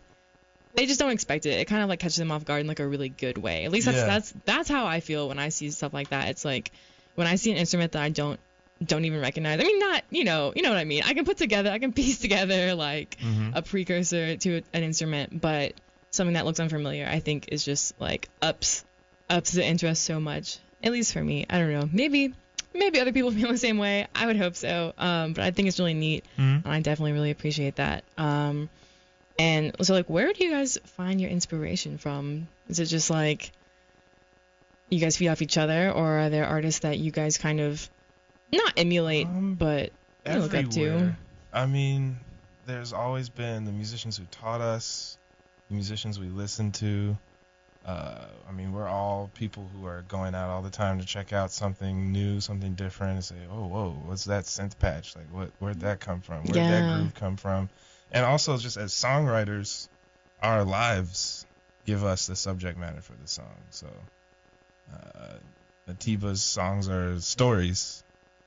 they 0.76 0.86
just 0.86 1.00
don't 1.00 1.12
expect 1.12 1.46
it. 1.46 1.60
It 1.60 1.66
kind 1.66 1.82
of 1.84 1.90
like 1.90 2.00
catches 2.00 2.18
them 2.18 2.32
off 2.32 2.46
guard 2.46 2.62
in 2.62 2.68
like 2.68 2.80
a 2.80 2.88
really 2.88 3.10
good 3.10 3.38
way. 3.38 3.66
At 3.66 3.72
least 3.72 3.86
that's 3.88 3.98
Yeah. 3.98 4.06
that's 4.06 4.34
that's 4.46 4.70
how 4.70 4.86
I 4.86 5.00
feel 5.00 5.28
when 5.28 5.40
I 5.40 5.50
see 5.50 5.70
stuff 5.72 5.94
like 5.94 6.10
that. 6.10 6.30
It's 6.30 6.46
like 6.46 6.72
when 7.16 7.28
I 7.28 7.36
see 7.36 7.52
an 7.52 7.58
instrument 7.58 7.94
that 7.94 8.02
I 8.04 8.10
don't 8.10 8.40
don't 8.86 9.04
even 9.04 9.20
recognize. 9.20 9.60
I 9.60 9.64
mean, 9.64 9.80
not 9.80 10.04
you 10.10 10.24
know 10.24 10.54
you 10.56 10.62
know 10.62 10.70
what 10.70 10.78
I 10.78 10.86
mean. 10.86 11.04
I 11.06 11.14
can 11.14 11.26
put 11.26 11.38
together, 11.38 11.70
I 11.70 11.80
can 11.80 11.92
piece 12.02 12.20
together 12.20 12.76
like 12.76 13.18
Mm-hmm. 13.20 13.58
a 13.58 13.62
precursor 13.62 14.38
to 14.38 14.62
an 14.74 14.84
instrument, 14.84 15.42
but 15.42 15.74
something 16.12 16.34
that 16.34 16.46
looks 16.46 16.60
unfamiliar, 16.60 17.08
I 17.10 17.20
think, 17.20 17.50
is 17.52 17.64
just 17.66 18.00
like 18.00 18.30
ups 18.42 18.84
ups 19.30 19.52
the 19.52 19.66
interest 19.66 20.04
so 20.04 20.20
much. 20.20 20.58
At 20.84 20.92
least 20.92 21.14
for 21.14 21.24
me, 21.24 21.46
I 21.50 21.60
don't 21.60 21.72
know. 21.72 21.90
Maybe 21.92 22.34
maybe 22.74 23.00
other 23.00 23.12
people 23.14 23.32
feel 23.38 23.52
the 23.52 23.58
same 23.58 23.78
way. 23.78 24.08
I 24.16 24.26
would 24.26 24.38
hope 24.38 24.56
so. 24.56 24.94
Um, 24.98 25.34
but 25.34 25.44
I 25.44 25.52
think 25.52 25.68
it's 25.68 25.80
really 25.80 25.94
neat 25.94 26.26
Mm-hmm. 26.38 26.66
and 26.66 26.74
I 26.74 26.80
definitely 26.82 27.12
really 27.14 27.32
appreciate 27.32 27.76
that. 27.78 28.04
Um, 28.18 28.70
and 29.38 29.74
so, 29.82 29.94
like, 29.94 30.10
where 30.10 30.34
do 30.34 30.44
you 30.44 30.52
guys 30.52 30.78
find 30.84 31.22
your 31.22 31.30
inspiration 31.30 31.98
from? 31.98 32.48
Is 32.68 32.80
it 32.80 32.86
just 32.86 33.10
like 33.10 33.52
you 34.90 35.00
guys 35.00 35.16
feed 35.18 35.28
off 35.30 35.42
each 35.42 35.58
other, 35.58 35.92
or 35.92 36.20
are 36.22 36.30
there 36.30 36.46
artists 36.46 36.80
that 36.82 36.98
you 36.98 37.12
guys 37.12 37.38
kind 37.38 37.60
of 37.60 37.88
not 38.52 38.74
emulate, 38.78 39.28
Um, 39.28 39.54
but 39.54 39.92
look 40.42 40.54
up 40.56 40.72
to? 40.72 41.16
I 41.54 41.66
mean, 41.68 42.18
there's 42.66 42.92
always 42.94 43.30
been 43.30 43.66
the 43.66 43.72
musicians 43.72 44.18
who 44.18 44.24
taught 44.32 44.62
us, 44.62 45.18
the 45.70 45.76
musicians 45.76 46.20
we 46.20 46.30
listen 46.30 46.72
to. 46.74 47.18
Uh, 47.86 48.28
I 48.48 48.52
mean, 48.52 48.74
we're 48.74 48.88
all 48.88 49.32
people 49.34 49.70
who 49.74 49.86
are 49.86 50.02
going 50.02 50.36
out 50.36 50.50
all 50.50 50.62
the 50.62 50.70
time 50.70 51.00
to 51.00 51.06
check 51.06 51.32
out 51.32 51.52
something 51.52 52.12
new, 52.12 52.42
something 52.42 52.74
different, 52.76 53.14
and 53.14 53.24
say, 53.24 53.48
"Oh, 53.50 53.68
whoa, 53.68 54.02
what's 54.06 54.26
that 54.26 54.44
synth 54.46 54.78
patch? 54.78 55.16
Like, 55.16 55.32
what? 55.32 55.52
Where'd 55.60 55.80
that 55.80 56.02
come 56.02 56.22
from? 56.22 56.44
Where'd 56.46 56.66
Yeah. 56.66 56.82
that 56.82 56.92
groove 56.94 57.14
come 57.14 57.38
from?" 57.38 57.70
And 58.12 58.26
also, 58.26 58.58
just 58.58 58.76
as 58.76 58.94
songwriters, 58.94 59.88
our 60.42 60.66
lives 60.66 61.46
give 61.86 62.04
us 62.04 62.28
the 62.28 62.36
subject 62.36 62.78
matter 62.78 63.02
for 63.02 63.14
the 63.14 63.28
song. 63.28 63.56
So, 63.70 63.88
uh, 64.92 65.38
Atiba's 65.88 66.44
songs 66.44 66.90
are 66.90 67.20
stories. 67.22 68.04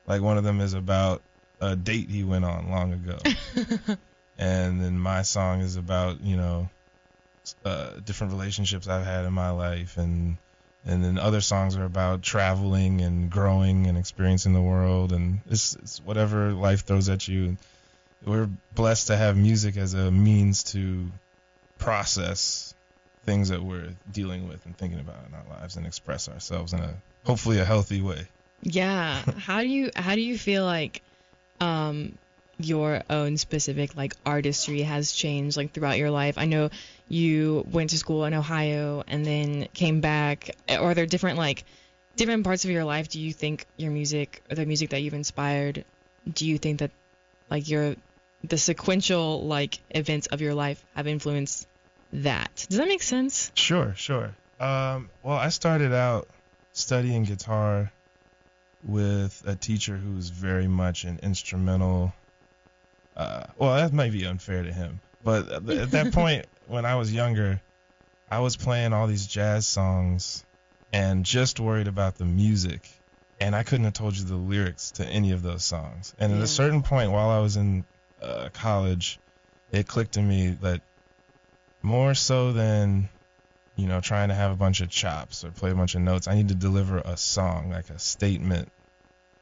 Like 0.07 0.21
one 0.21 0.37
of 0.37 0.45
them 0.45 0.61
is 0.61 0.75
about 0.75 1.23
a 1.61 1.75
date 1.75 2.11
he 2.11 2.23
went 2.23 2.45
on 2.45 2.71
long 2.71 2.93
ago, 2.93 3.19
and 4.37 4.83
then 4.83 4.99
my 4.99 5.23
song 5.23 5.61
is 5.61 5.77
about 5.77 6.21
you 6.21 6.37
know 6.37 6.69
uh, 7.65 7.91
different 8.05 8.33
relationships 8.33 8.89
I've 8.89 9.05
had 9.05 9.25
in 9.25 9.33
my 9.33 9.51
life, 9.51 9.97
and 9.97 10.37
and 10.85 11.05
then 11.05 11.19
other 11.19 11.41
songs 11.41 11.77
are 11.77 11.85
about 11.85 12.23
traveling 12.23 13.01
and 13.03 13.31
growing 13.31 13.87
and 13.87 13.97
experiencing 13.97 14.53
the 14.53 14.61
world, 14.61 15.13
and 15.13 15.41
it's, 15.49 15.75
it's 15.77 16.01
whatever 16.01 16.53
life 16.53 16.85
throws 16.85 17.09
at 17.09 17.29
you. 17.29 17.57
We're 18.25 18.49
blessed 18.75 19.09
to 19.09 19.17
have 19.17 19.37
music 19.37 19.77
as 19.77 19.95
a 19.95 20.11
means 20.11 20.65
to 20.73 21.11
process 21.79 22.75
things 23.25 23.51
that 23.51 23.63
we're 23.63 23.91
dealing 24.11 24.49
with 24.49 24.65
and 24.67 24.77
thinking 24.77 24.99
about 24.99 25.25
in 25.29 25.35
our 25.35 25.61
lives 25.61 25.77
and 25.77 25.87
express 25.87 26.29
ourselves 26.29 26.73
in 26.73 26.81
a 26.81 26.95
hopefully 27.25 27.59
a 27.59 27.65
healthy 27.65 28.01
way. 28.01 28.27
Yeah. 28.63 29.23
How 29.39 29.61
do 29.61 29.69
you 29.69 29.91
how 29.95 30.15
do 30.15 30.21
you 30.21 30.39
feel 30.39 30.65
like 30.65 31.03
um 31.61 32.17
your 32.59 33.03
own 33.11 33.37
specific 33.37 33.97
like 33.97 34.15
artistry 34.25 34.83
has 34.83 35.13
changed 35.13 35.57
like 35.57 35.73
throughout 35.73 35.99
your 35.99 36.11
life? 36.11 36.39
I 36.39 36.47
know 36.47 36.71
you 37.09 37.67
went 37.71 37.91
to 37.91 37.99
school 37.99 38.25
in 38.25 38.35
Ohio 38.35 39.05
and 39.07 39.25
then 39.25 39.69
came 39.75 40.01
back. 40.01 40.51
Are 40.69 40.95
there 40.95 41.07
different 41.07 41.39
like 41.39 41.65
different 42.17 42.45
parts 42.45 42.65
of 42.65 42.71
your 42.71 42.85
life 42.85 43.09
do 43.09 43.19
you 43.19 43.33
think 43.33 43.65
your 43.79 43.91
music 43.91 44.43
or 44.51 44.55
the 44.55 44.67
music 44.67 44.91
that 44.91 45.01
you've 45.01 45.15
inspired 45.15 45.83
do 46.31 46.47
you 46.47 46.59
think 46.59 46.81
that 46.81 46.91
like 47.49 47.67
your 47.71 47.97
the 48.45 48.59
sequential 48.59 49.43
like 49.45 49.79
events 49.91 50.27
of 50.27 50.41
your 50.41 50.55
life 50.55 50.85
have 50.95 51.07
influenced 51.07 51.67
that? 52.13 52.67
Does 52.69 52.79
that 52.79 52.89
make 52.89 53.03
sense? 53.03 53.51
Sure, 53.55 53.95
sure. 53.97 54.35
Um, 54.61 55.11
well, 55.23 55.37
I 55.37 55.49
started 55.49 55.93
out 55.93 56.29
studying 56.73 57.25
guitar 57.25 57.93
with 58.85 59.43
a 59.47 59.55
teacher 59.55 59.97
who 59.97 60.15
was 60.15 60.31
very 60.31 60.67
much 60.67 61.05
an 61.05 61.21
instrumental. 61.23 62.13
Uh, 63.17 63.45
well, 63.57 63.77
that 63.77 63.93
might 63.93 64.13
be 64.13 64.25
unfair 64.25 64.63
to 64.63 64.73
him, 64.73 65.01
but 65.23 65.51
at 65.53 65.91
that 65.91 66.13
point, 66.15 66.47
when 66.67 66.85
I 66.87 66.95
was 66.97 67.13
younger, 67.13 67.61
I 68.31 68.41
was 68.41 68.57
playing 68.57 68.93
all 68.93 69.07
these 69.07 69.27
jazz 69.27 69.67
songs 69.67 70.45
and 70.93 71.25
just 71.25 71.61
worried 71.61 71.89
about 71.89 72.17
the 72.17 72.25
music. 72.25 72.89
And 73.41 73.57
I 73.57 73.65
couldn't 73.65 73.85
have 73.85 73.95
told 73.95 74.17
you 74.17 74.25
the 74.25 74.37
lyrics 74.37 74.93
to 74.93 75.07
any 75.07 75.33
of 75.33 75.43
those 75.43 75.65
songs. 75.65 76.15
And 76.19 76.33
at 76.33 76.41
a 76.41 76.47
certain 76.47 76.83
point 76.83 77.11
while 77.11 77.29
I 77.29 77.41
was 77.41 77.57
in 77.57 77.87
uh, 78.21 78.51
college, 78.53 79.19
it 79.71 79.89
clicked 79.89 80.13
to 80.13 80.23
me 80.23 80.57
that 80.61 80.81
more 81.83 82.15
so 82.15 82.53
than, 82.53 83.09
you 83.75 83.89
know, 83.89 84.01
trying 84.01 84.29
to 84.29 84.35
have 84.35 84.53
a 84.53 84.57
bunch 84.57 84.81
of 84.81 84.91
chops 84.91 85.45
or 85.45 85.51
play 85.51 85.71
a 85.71 85.75
bunch 85.75 85.95
of 85.95 86.03
notes, 86.03 86.29
I 86.29 86.35
need 86.35 86.49
to 86.49 86.55
deliver 86.55 86.99
a 86.99 87.17
song, 87.17 87.71
like 87.71 87.91
a 87.91 87.99
statement 87.99 88.71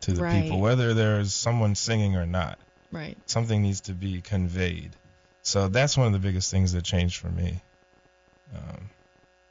to 0.02 0.12
the 0.12 0.22
Right. 0.22 0.42
people, 0.42 0.60
whether 0.60 0.94
there's 0.94 1.34
someone 1.34 1.74
singing 1.74 2.16
or 2.16 2.26
not. 2.26 2.58
Right. 2.92 3.16
Something 3.26 3.62
needs 3.62 3.82
to 3.82 3.92
be 3.92 4.20
conveyed. 4.20 4.96
So 5.42 5.68
that's 5.68 5.96
one 5.96 6.06
of 6.06 6.12
the 6.12 6.18
biggest 6.18 6.50
things 6.50 6.72
that 6.72 6.84
changed 6.84 7.18
for 7.18 7.28
me 7.28 7.60
um, 8.54 8.90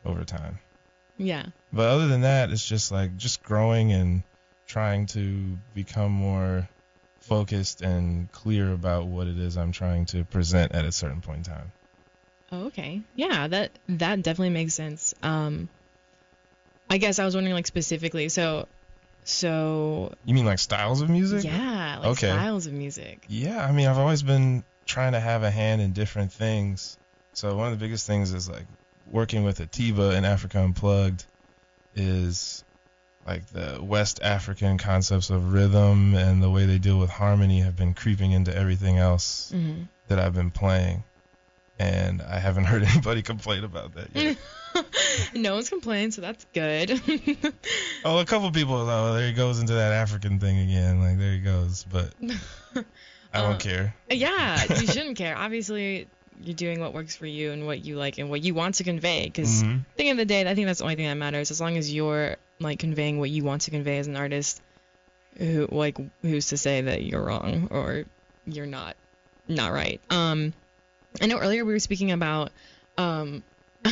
over 0.06 0.24
time. 0.24 0.60
Yeah. 1.18 1.48
But 1.74 1.90
other 1.90 2.08
than 2.08 2.22
that, 2.22 2.52
it's 2.52 2.66
just 2.66 2.92
like 2.92 3.16
just 3.18 3.44
growing 3.44 3.92
and 3.92 4.24
trying 4.68 5.08
to 5.08 5.58
become 5.74 6.12
more 6.12 6.68
focused 7.22 7.82
and 7.82 8.32
clear 8.32 8.72
about 8.72 9.06
what 9.06 9.28
it 9.28 9.38
is 9.38 9.58
I'm 9.58 9.72
trying 9.72 10.06
to 10.08 10.24
present 10.24 10.74
at 10.74 10.86
a 10.86 10.92
certain 10.92 11.22
point 11.22 11.40
in 11.48 11.54
time. 11.54 11.72
Oh, 12.52 12.66
okay. 12.66 13.02
Yeah, 13.16 13.48
that 13.48 13.72
that 13.90 14.24
definitely 14.24 14.50
makes 14.52 14.74
sense. 14.74 15.14
Um, 15.22 15.70
I 16.90 16.98
guess 16.98 17.20
I 17.20 17.26
was 17.26 17.36
wondering 17.36 17.56
like 17.56 17.68
specifically. 17.68 18.30
So, 18.30 18.68
so 19.24 20.14
You 20.24 20.34
mean 20.34 20.46
like 20.46 20.60
styles 20.60 21.02
of 21.02 21.10
music? 21.10 21.44
yeah, 21.46 21.98
like 22.00 22.10
Okay. 22.12 22.28
styles 22.28 22.66
of 22.68 22.74
music. 22.74 23.26
Yeah, 23.28 23.64
I 23.64 23.72
mean, 23.72 23.88
I've 23.88 23.98
always 23.98 24.24
been 24.24 24.64
trying 24.86 25.12
to 25.14 25.20
have 25.20 25.44
a 25.44 25.52
hand 25.52 25.82
in 25.82 25.94
different 25.94 26.32
things. 26.34 26.98
So 27.34 27.56
one 27.56 27.72
of 27.72 27.80
the 27.80 27.84
biggest 27.86 28.08
things 28.08 28.34
is 28.34 28.50
like 28.50 28.66
working 29.06 29.44
with 29.44 29.60
Atiba 29.60 30.12
and 30.16 30.26
Africa 30.26 30.60
Unplugged 30.60 31.26
is 31.94 32.64
like 33.26 33.46
the 33.48 33.80
West 33.82 34.20
African 34.24 34.78
concepts 34.78 35.30
of 35.30 35.54
rhythm 35.54 36.16
and 36.16 36.42
the 36.42 36.50
way 36.50 36.66
they 36.66 36.80
deal 36.80 36.98
with 37.00 37.10
harmony 37.10 37.62
have 37.62 37.76
been 37.76 37.94
creeping 37.94 38.32
into 38.32 38.56
everything 38.56 38.98
else 38.98 39.50
hmm 39.52 39.84
that 40.08 40.18
I've 40.20 40.34
been 40.34 40.50
playing. 40.50 41.04
And 41.80 42.22
I 42.22 42.40
haven't 42.40 42.66
heard 42.66 42.84
anybody 42.92 43.22
complain 43.22 43.64
about 43.64 43.96
that 43.96 44.10
yet. 44.14 44.38
no 45.34 45.56
one's 45.56 45.70
complained, 45.70 46.14
so 46.14 46.22
that's 46.22 46.46
good. 46.54 46.92
oh, 48.06 48.20
a 48.20 48.26
couple 48.26 48.52
people, 48.52 48.76
oh, 48.76 49.14
there 49.14 49.28
he 49.28 49.34
goes 49.34 49.60
into 49.60 49.74
that 49.74 49.94
African 49.94 50.40
thing 50.40 50.60
again. 50.60 51.02
Like, 51.02 51.18
there 51.18 51.32
he 51.34 51.40
goes. 51.40 51.86
But 51.90 52.14
I 53.34 53.42
don't 53.42 53.54
Uh, 53.54 53.58
care. 53.58 53.96
yeah, 54.10 54.62
you 54.80 54.88
shouldn't 54.88 55.18
care. 55.18 55.38
Obviously, 55.38 56.08
you're 56.42 56.56
doing 56.56 56.80
what 56.82 56.94
works 56.94 57.16
for 57.16 57.26
you 57.26 57.52
and 57.52 57.66
what 57.66 57.84
you 57.84 57.96
like 57.96 58.18
and 58.18 58.30
what 58.30 58.42
you 58.44 58.54
want 58.54 58.76
to 58.76 58.84
convey. 58.84 59.26
Because 59.26 59.64
Mhm. 59.64 59.80
at 59.80 59.98
the 59.98 60.10
end 60.10 60.20
of 60.20 60.28
the 60.28 60.34
day, 60.34 60.50
I 60.50 60.56
think 60.56 60.68
that's 60.68 60.80
the 60.80 60.86
only 60.86 60.96
thing 60.96 61.08
that 61.08 61.16
matters. 61.16 61.50
As 61.52 61.60
long 61.62 61.78
as 61.78 61.94
you're 61.94 62.36
like 62.60 62.80
conveying 62.80 63.20
what 63.20 63.30
you 63.30 63.44
want 63.46 63.62
to 63.64 63.72
convey 63.72 64.00
as 64.00 64.08
an 64.08 64.16
artist, 64.18 64.62
who 65.38 65.68
like 65.72 65.98
who's 66.22 66.48
to 66.48 66.58
say 66.58 66.82
that 66.82 67.04
you're 67.04 67.24
wrong 67.24 67.70
or 67.72 68.04
you're 68.46 68.66
not 68.66 68.96
not 69.48 69.72
right? 69.72 70.02
Um, 70.10 70.54
I 71.22 71.28
know 71.28 71.38
earlier 71.40 71.66
we 71.66 71.74
were 71.74 71.80
speaking 71.80 72.12
about 72.12 72.52
um. 72.98 73.44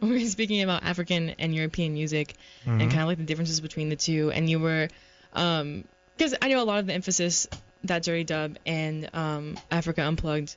we 0.00 0.08
were 0.08 0.20
speaking 0.20 0.62
about 0.62 0.84
African 0.84 1.30
and 1.30 1.52
European 1.52 1.94
music 1.94 2.36
and 2.64 2.80
Mhm. 2.82 2.90
kind 2.90 3.00
of 3.02 3.08
like 3.08 3.18
the 3.18 3.24
differences 3.24 3.60
between 3.60 3.88
the 3.88 3.96
two. 3.96 4.30
And 4.30 4.48
you 4.48 4.60
were, 4.60 4.88
um, 5.32 5.84
because 6.16 6.36
I 6.40 6.46
know 6.46 6.62
a 6.62 6.64
lot 6.64 6.78
of 6.78 6.86
the 6.86 6.92
emphasis 6.94 7.48
that 7.82 8.04
Dirty 8.04 8.22
Dub 8.22 8.56
and 8.64 9.10
um, 9.12 9.58
Africa 9.68 10.02
Unplugged, 10.02 10.54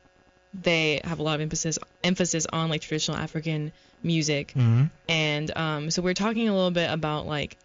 they 0.54 1.02
have 1.04 1.18
a 1.18 1.24
lot 1.24 1.34
of 1.36 1.42
emphasis 1.42 1.80
emphasis 2.04 2.46
on 2.46 2.70
like 2.70 2.82
traditional 2.82 3.18
African 3.18 3.72
music. 4.04 4.54
Mhm. 4.56 4.92
And 5.10 5.58
um, 5.58 5.90
so 5.90 6.04
we're 6.04 6.14
talking 6.14 6.48
a 6.48 6.54
little 6.54 6.70
bit 6.70 6.92
about 6.92 7.26
like 7.26 7.58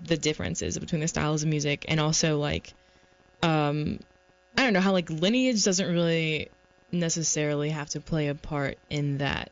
the 0.00 0.16
differences 0.16 0.78
between 0.78 1.00
the 1.00 1.08
styles 1.08 1.42
of 1.42 1.48
music 1.48 1.86
and 1.88 1.98
also 1.98 2.38
like, 2.38 2.72
um, 3.42 3.98
I 4.56 4.62
don't 4.62 4.74
know 4.74 4.80
how 4.80 4.92
like 4.92 5.10
lineage 5.10 5.64
doesn't 5.64 5.88
really 5.92 6.50
necessarily 6.92 7.70
have 7.70 7.90
to 7.90 8.00
play 8.00 8.28
a 8.28 8.34
part 8.34 8.78
in 8.90 9.18
that. 9.18 9.50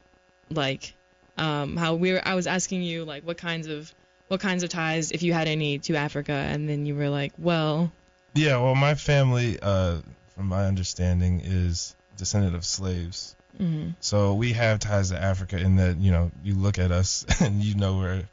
Like, 0.51 0.95
um, 1.39 1.77
how 1.77 1.95
we 1.95 2.13
were, 2.13 2.23
I 2.25 2.35
was 2.35 2.47
asking 2.47 2.83
you 2.83 3.05
like 3.05 3.25
what 3.25 3.37
kinds 3.37 3.67
of 3.67 3.93
what 4.29 4.41
kinds 4.41 4.63
of 4.63 4.71
ties, 4.71 5.13
if 5.13 5.23
you 5.23 5.33
had 5.33 5.47
any, 5.49 5.79
to 5.79 5.95
Africa, 5.97 6.33
and 6.33 6.69
then 6.69 6.85
you 6.85 6.95
were 6.97 7.09
like, 7.09 7.33
well, 7.39 7.93
Yeah, 8.35 8.59
well, 8.59 8.75
my 8.75 8.95
family, 8.95 9.59
uh, 9.61 9.99
from 10.35 10.47
my 10.47 10.67
understanding, 10.67 11.43
is 11.45 11.95
descendant 12.17 12.57
of 12.57 12.65
slaves. 12.65 13.37
mm-hmm. 13.59 13.91
So 14.01 14.35
we 14.35 14.53
have 14.55 14.81
ties 14.81 15.11
to 15.11 15.23
Africa 15.23 15.59
in 15.59 15.77
that, 15.77 15.99
you 15.99 16.11
know, 16.11 16.33
you 16.43 16.55
look 16.55 16.79
at 16.79 16.91
us 16.91 17.25
and 17.41 17.63
you 17.63 17.77
know 17.77 17.99
we're 17.99 18.25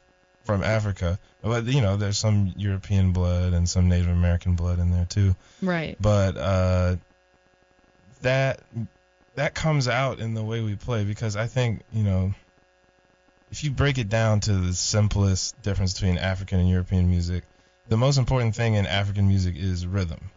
from 0.44 0.64
Africa. 0.64 1.18
But, 1.42 1.64
you 1.66 1.80
know, 1.80 1.96
there's 1.96 2.18
some 2.18 2.52
European 2.56 3.12
blood 3.12 3.52
and 3.52 3.68
some 3.68 3.88
Native 3.88 4.08
American 4.08 4.56
blood 4.56 4.78
in 4.80 4.90
there 4.90 5.06
too. 5.06 5.36
right, 5.62 5.96
But 6.00 6.36
uh, 6.36 6.96
that 8.24 8.60
that 9.36 9.54
comes 9.54 9.88
out 9.88 10.18
in 10.18 10.34
the 10.34 10.42
way 10.42 10.60
we 10.60 10.76
play 10.76 11.04
because 11.04 11.36
I 11.36 11.46
think, 11.46 11.82
you 11.92 12.02
know, 12.02 12.34
if 13.50 13.64
you 13.64 13.70
break 13.70 13.98
it 13.98 14.08
down 14.08 14.40
to 14.40 14.52
the 14.52 14.72
simplest 14.72 15.60
difference 15.62 15.94
between 15.94 16.18
African 16.18 16.60
and 16.60 16.68
European 16.68 17.08
music, 17.08 17.44
the 17.88 17.96
most 17.96 18.18
important 18.18 18.54
thing 18.54 18.74
in 18.74 18.86
African 18.86 19.28
music 19.28 19.56
is 19.56 19.86
rhythm. 19.86 20.30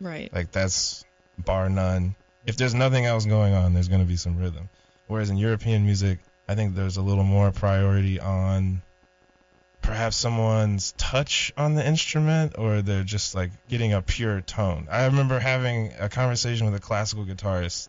right, 0.00 0.32
Like 0.32 0.52
that's 0.52 1.04
bar 1.38 1.68
none. 1.68 2.14
If 2.46 2.56
there's 2.56 2.74
nothing 2.74 3.04
else 3.04 3.26
going 3.26 3.54
on, 3.54 3.74
there's 3.74 3.88
going 3.88 4.00
to 4.00 4.06
be 4.06 4.16
some 4.16 4.38
rhythm. 4.38 4.68
Whereas 5.06 5.30
in 5.30 5.36
European 5.36 5.84
music, 5.84 6.18
I 6.48 6.54
think 6.54 6.74
there's 6.74 6.96
a 6.96 7.02
little 7.02 7.24
more 7.24 7.50
priority 7.50 8.20
on 8.20 8.82
perhaps 9.88 10.16
someone's 10.16 10.92
touch 10.98 11.50
on 11.56 11.74
the 11.74 11.86
instrument 11.86 12.56
or 12.58 12.82
they're 12.82 13.02
just 13.04 13.34
like 13.34 13.50
getting 13.68 13.94
a 13.94 14.02
pure 14.02 14.42
tone. 14.42 14.86
I 14.90 15.06
remember 15.06 15.38
having 15.38 15.92
a 15.98 16.10
conversation 16.10 16.66
with 16.66 16.74
a 16.74 16.80
classical 16.80 17.24
guitarist 17.24 17.88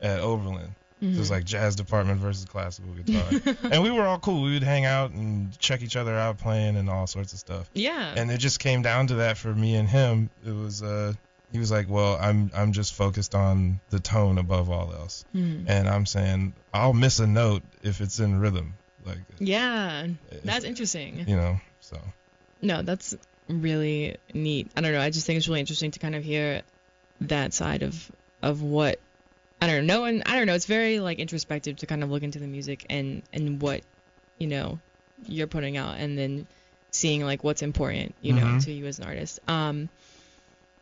at 0.00 0.20
Oberlin. 0.20 0.76
It 1.02 1.18
was 1.18 1.28
mhm. 1.28 1.32
like 1.32 1.44
jazz 1.44 1.74
department 1.74 2.20
versus 2.20 2.44
classical 2.44 2.92
guitar. 2.92 3.56
and 3.70 3.82
we 3.82 3.90
were 3.90 4.04
all 4.06 4.20
cool. 4.20 4.42
We 4.42 4.52
would 4.52 4.62
hang 4.62 4.84
out 4.84 5.10
and 5.10 5.58
check 5.58 5.82
each 5.82 5.96
other 5.96 6.14
out 6.14 6.38
playing 6.38 6.76
and 6.76 6.88
all 6.88 7.06
sorts 7.08 7.32
of 7.32 7.40
stuff 7.40 7.68
yeah, 7.74 8.14
and 8.16 8.30
it 8.30 8.38
just 8.38 8.60
came 8.60 8.82
down 8.82 9.08
to 9.08 9.16
that 9.16 9.36
for 9.36 9.52
me 9.52 9.74
and 9.74 9.88
him. 9.88 10.30
It 10.46 10.52
was 10.52 10.82
uh 10.82 11.14
he 11.50 11.58
was 11.58 11.70
like, 11.70 11.90
"Well, 11.90 12.16
I'm 12.20 12.50
I'm 12.54 12.72
just 12.72 12.94
focused 12.94 13.34
on 13.34 13.80
the 13.90 14.00
tone 14.00 14.38
above 14.38 14.70
all 14.70 14.92
else." 14.92 15.24
mhm. 15.34 15.64
And 15.66 15.88
I'm 15.88 16.06
saying, 16.06 16.54
"I'll 16.72 16.94
miss 16.94 17.18
a 17.18 17.26
note 17.26 17.62
if 17.82 18.00
it's 18.00 18.20
in 18.20 18.38
rhythm." 18.38 18.74
Like 19.04 19.18
yeah, 19.38 20.06
that's 20.44 20.64
interesting. 20.64 21.24
you 21.26 21.36
know, 21.36 21.60
so 21.80 21.98
No, 22.62 22.82
that's 22.82 23.14
really 23.48 24.16
neat. 24.32 24.70
I 24.76 24.80
don't 24.80 24.92
know. 24.92 25.00
I 25.00 25.10
just 25.10 25.26
think 25.26 25.36
it's 25.36 25.48
really 25.48 25.60
interesting 25.60 25.90
to 25.90 25.98
kind 25.98 26.14
of 26.14 26.24
hear 26.24 26.62
that 27.22 27.52
side 27.52 27.82
of 27.82 28.10
of 28.42 28.62
what 28.62 28.98
I 29.60 29.66
don't 29.66 29.86
know. 29.86 30.04
And 30.04 30.22
I 30.26 30.36
don't 30.36 30.46
know. 30.46 30.54
It's 30.54 30.66
very 30.66 31.00
like 31.00 31.18
introspective 31.18 31.76
to 31.78 31.86
kind 31.86 32.02
of 32.02 32.10
look 32.10 32.22
into 32.22 32.38
the 32.38 32.46
music 32.46 32.86
and 32.90 33.22
and 33.32 33.60
what 33.60 33.82
you 34.38 34.46
know 34.46 34.78
you're 35.26 35.46
putting 35.46 35.76
out, 35.76 35.96
and 35.98 36.16
then 36.18 36.46
seeing 36.90 37.22
like 37.24 37.44
what's 37.44 37.62
important, 37.62 38.14
you 38.22 38.32
know, 38.32 38.42
Mhm. 38.46 38.64
to 38.64 38.72
you 38.72 38.86
as 38.86 38.98
an 38.98 39.04
artist. 39.04 39.40
Um. 39.48 39.88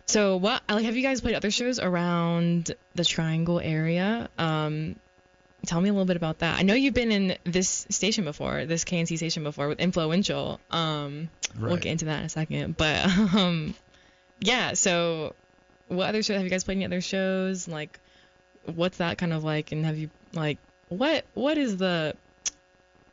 So 0.07 0.37
what 0.37 0.62
like 0.69 0.85
have 0.85 0.97
you 0.97 1.02
guys 1.02 1.21
played 1.21 1.35
other 1.35 1.50
shows 1.50 1.79
around 1.79 2.75
the 2.95 3.05
Triangle 3.05 3.61
area? 3.61 4.29
Um. 4.38 4.97
Tell 5.66 5.81
me 5.81 5.88
a 5.88 5.92
little 5.92 6.07
bit 6.07 6.16
about 6.16 6.40
that. 6.40 6.59
I 6.59 6.62
know 6.62 6.75
you've 6.75 6.95
been 6.95 7.12
in 7.12 7.37
this 7.45 7.87
station 7.88 8.25
before, 8.25 8.66
this 8.66 8.85
KNC 8.85 9.16
station 9.16 9.45
before 9.45 9.69
with 9.69 9.78
Influential. 9.81 10.59
Um, 10.71 11.28
We'll 11.59 11.76
get 11.76 11.92
into 11.92 12.07
that 12.07 12.21
in 12.21 12.25
a 12.26 12.28
second. 12.28 12.76
But 12.76 13.07
um, 13.35 13.75
yeah. 14.40 14.73
So, 14.73 15.35
what 15.88 16.09
other 16.09 16.23
shows 16.23 16.37
have 16.37 16.45
you 16.45 16.50
guys 16.50 16.64
played? 16.64 16.76
Any 16.78 16.87
other 16.87 17.00
shows? 17.00 17.69
Like, 17.69 18.00
what's 18.64 18.97
that 18.99 19.19
kind 19.19 19.33
of 19.33 19.45
like? 19.45 19.71
And 19.73 19.85
have 19.87 19.99
you 19.99 20.11
like 20.33 20.59
what 20.88 21.25
what 21.35 21.59
is 21.59 21.76
the? 21.76 22.16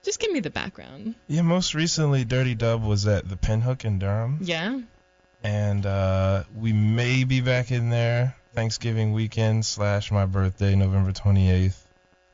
Just 0.03 0.19
give 0.19 0.31
me 0.31 0.39
the 0.39 0.49
background. 0.49 1.15
yeah. 1.27 1.41
Most 1.41 1.75
recently, 1.75 2.23
Dirty 2.23 2.55
Dub 2.55 2.83
was 2.83 3.05
at 3.05 3.27
the 3.29 3.35
Pinhook 3.35 3.83
in 3.83 3.99
Durham, 3.99 4.39
Yeah. 4.41 4.79
and 5.43 5.85
uh, 5.85 6.45
we 6.55 6.71
may 6.71 7.25
be 7.25 7.41
back 7.41 7.69
in 7.71 7.89
there 7.89 8.35
Thanksgiving 8.55 9.11
weekend 9.11 9.65
slash 9.65 10.09
my 10.11 10.25
birthday, 10.25 10.73
November 10.75 11.11
28th. 11.11 11.75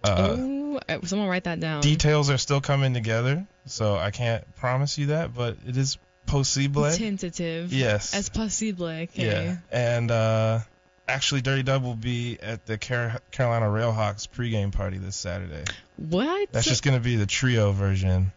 Uh, 0.10 0.36
Ooh, 0.38 0.80
uh, 0.90 1.00
someone 1.06 1.28
write 1.28 1.46
that 1.46 1.60
down. 1.60 1.82
details 1.82 2.30
are 2.30 2.38
still 2.38 2.62
coming 2.62 2.94
together, 2.94 3.46
so 3.66 3.96
I 3.96 4.12
can't 4.12 4.44
promise 4.58 4.98
you 4.98 5.08
that, 5.08 5.34
but 5.34 5.58
it 5.68 5.78
is 5.78 5.98
possible. 6.26 6.90
Tentative. 6.92 7.72
Yes. 7.74 8.14
As 8.14 8.30
possible. 8.30 8.88
Okay. 8.88 9.26
Yeah. 9.26 9.58
And 9.72 10.12
uh, 10.12 10.60
actually, 11.08 11.42
Dirty 11.42 11.64
Dub 11.64 11.84
will 11.84 11.96
be 11.96 12.38
at 12.42 12.66
the 12.66 12.78
Car- 12.78 13.22
Carolina 13.32 13.68
Railhawks 13.68 14.28
pregame 14.28 14.72
party 14.72 14.98
this 14.98 15.16
Saturday. 15.16 15.64
What? 15.98 16.52
That's 16.52 16.66
just 16.68 16.84
going 16.84 16.98
to 16.98 17.04
be 17.04 17.16
the 17.16 17.26
trio 17.26 17.72
version. 17.72 18.32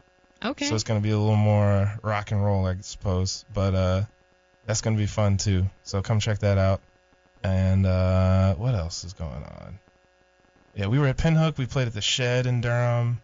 okay. 0.44 0.66
So 0.66 0.75
it's 0.75 0.84
going 0.84 1.00
to 1.00 1.02
be 1.02 1.10
a 1.10 1.18
little 1.18 1.34
more 1.37 1.92
rock 2.02 2.30
and 2.30 2.44
roll, 2.44 2.66
I 2.66 2.76
suppose. 2.82 3.44
But 3.52 3.75
uh, 3.75 4.02
That's 4.66 4.80
gonna 4.82 4.96
be 4.98 5.06
fun 5.06 5.38
too. 5.38 5.64
So 5.82 6.02
come 6.02 6.20
check 6.20 6.40
that 6.40 6.58
out. 6.58 6.80
And 7.42 7.87
uh, 7.87 8.54
what 8.56 8.75
else 8.75 9.02
is 9.04 9.14
going 9.14 9.30
on? 9.42 9.78
Yeah, 10.75 10.87
we 10.87 10.98
were 10.98 11.06
at 11.08 11.16
Pinhook. 11.16 11.58
We 11.58 11.66
played 11.66 11.88
at 11.88 11.94
the 11.94 12.00
Shed 12.00 12.46
in 12.46 12.60
Durham, 12.60 13.20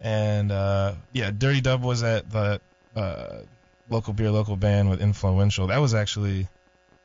and 0.00 0.52
uh, 0.52 0.94
yeah, 1.12 1.30
Dirty 1.30 1.60
Dub 1.60 1.82
was 1.82 2.02
at 2.02 2.30
the 2.30 2.60
uh, 2.94 3.38
local 3.88 4.12
beer, 4.12 4.30
local 4.30 4.56
band 4.56 4.90
with 4.90 5.00
Influential. 5.00 5.68
That 5.68 5.78
was 5.78 5.94
actually 5.94 6.46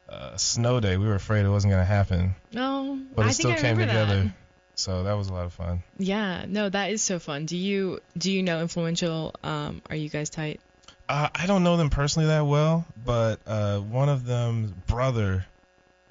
uh, 0.10 0.32
a 0.34 0.40
snow 0.40 0.80
day. 0.80 0.98
We 0.98 1.08
were 1.08 1.16
afraid 1.16 1.46
it 1.46 1.50
wasn't 1.50 1.72
gonna 1.72 1.86
happen, 1.86 2.36
No, 2.52 3.00
but 3.16 3.26
I 3.26 3.30
it 3.30 3.34
think 3.34 3.36
still 3.36 3.52
I 3.52 3.56
came 3.58 3.78
together. 3.78 4.24
that. 4.24 4.34
So 4.78 5.04
that 5.04 5.14
was 5.14 5.30
a 5.30 5.34
lot 5.34 5.46
of 5.46 5.54
fun. 5.54 5.84
Yeah, 5.98 6.44
no, 6.50 6.68
that 6.68 6.92
is 6.92 7.02
so 7.02 7.18
fun. 7.18 7.46
Do 7.46 7.56
you 7.56 8.02
do 8.18 8.30
you 8.32 8.44
know 8.44 8.60
influential? 8.62 9.34
Um, 9.42 9.82
are 9.90 9.96
you 9.96 10.10
guys 10.10 10.30
tight? 10.30 10.60
Uh, 11.08 11.30
I 11.34 11.46
don't 11.46 11.64
know 11.64 11.78
them 11.78 11.90
personally 11.90 12.28
that 12.28 12.46
well, 12.46 12.86
but 13.06 13.40
uh, 13.48 13.80
one 13.80 14.10
of 14.10 14.26
them's 14.26 14.72
brother 14.72 15.46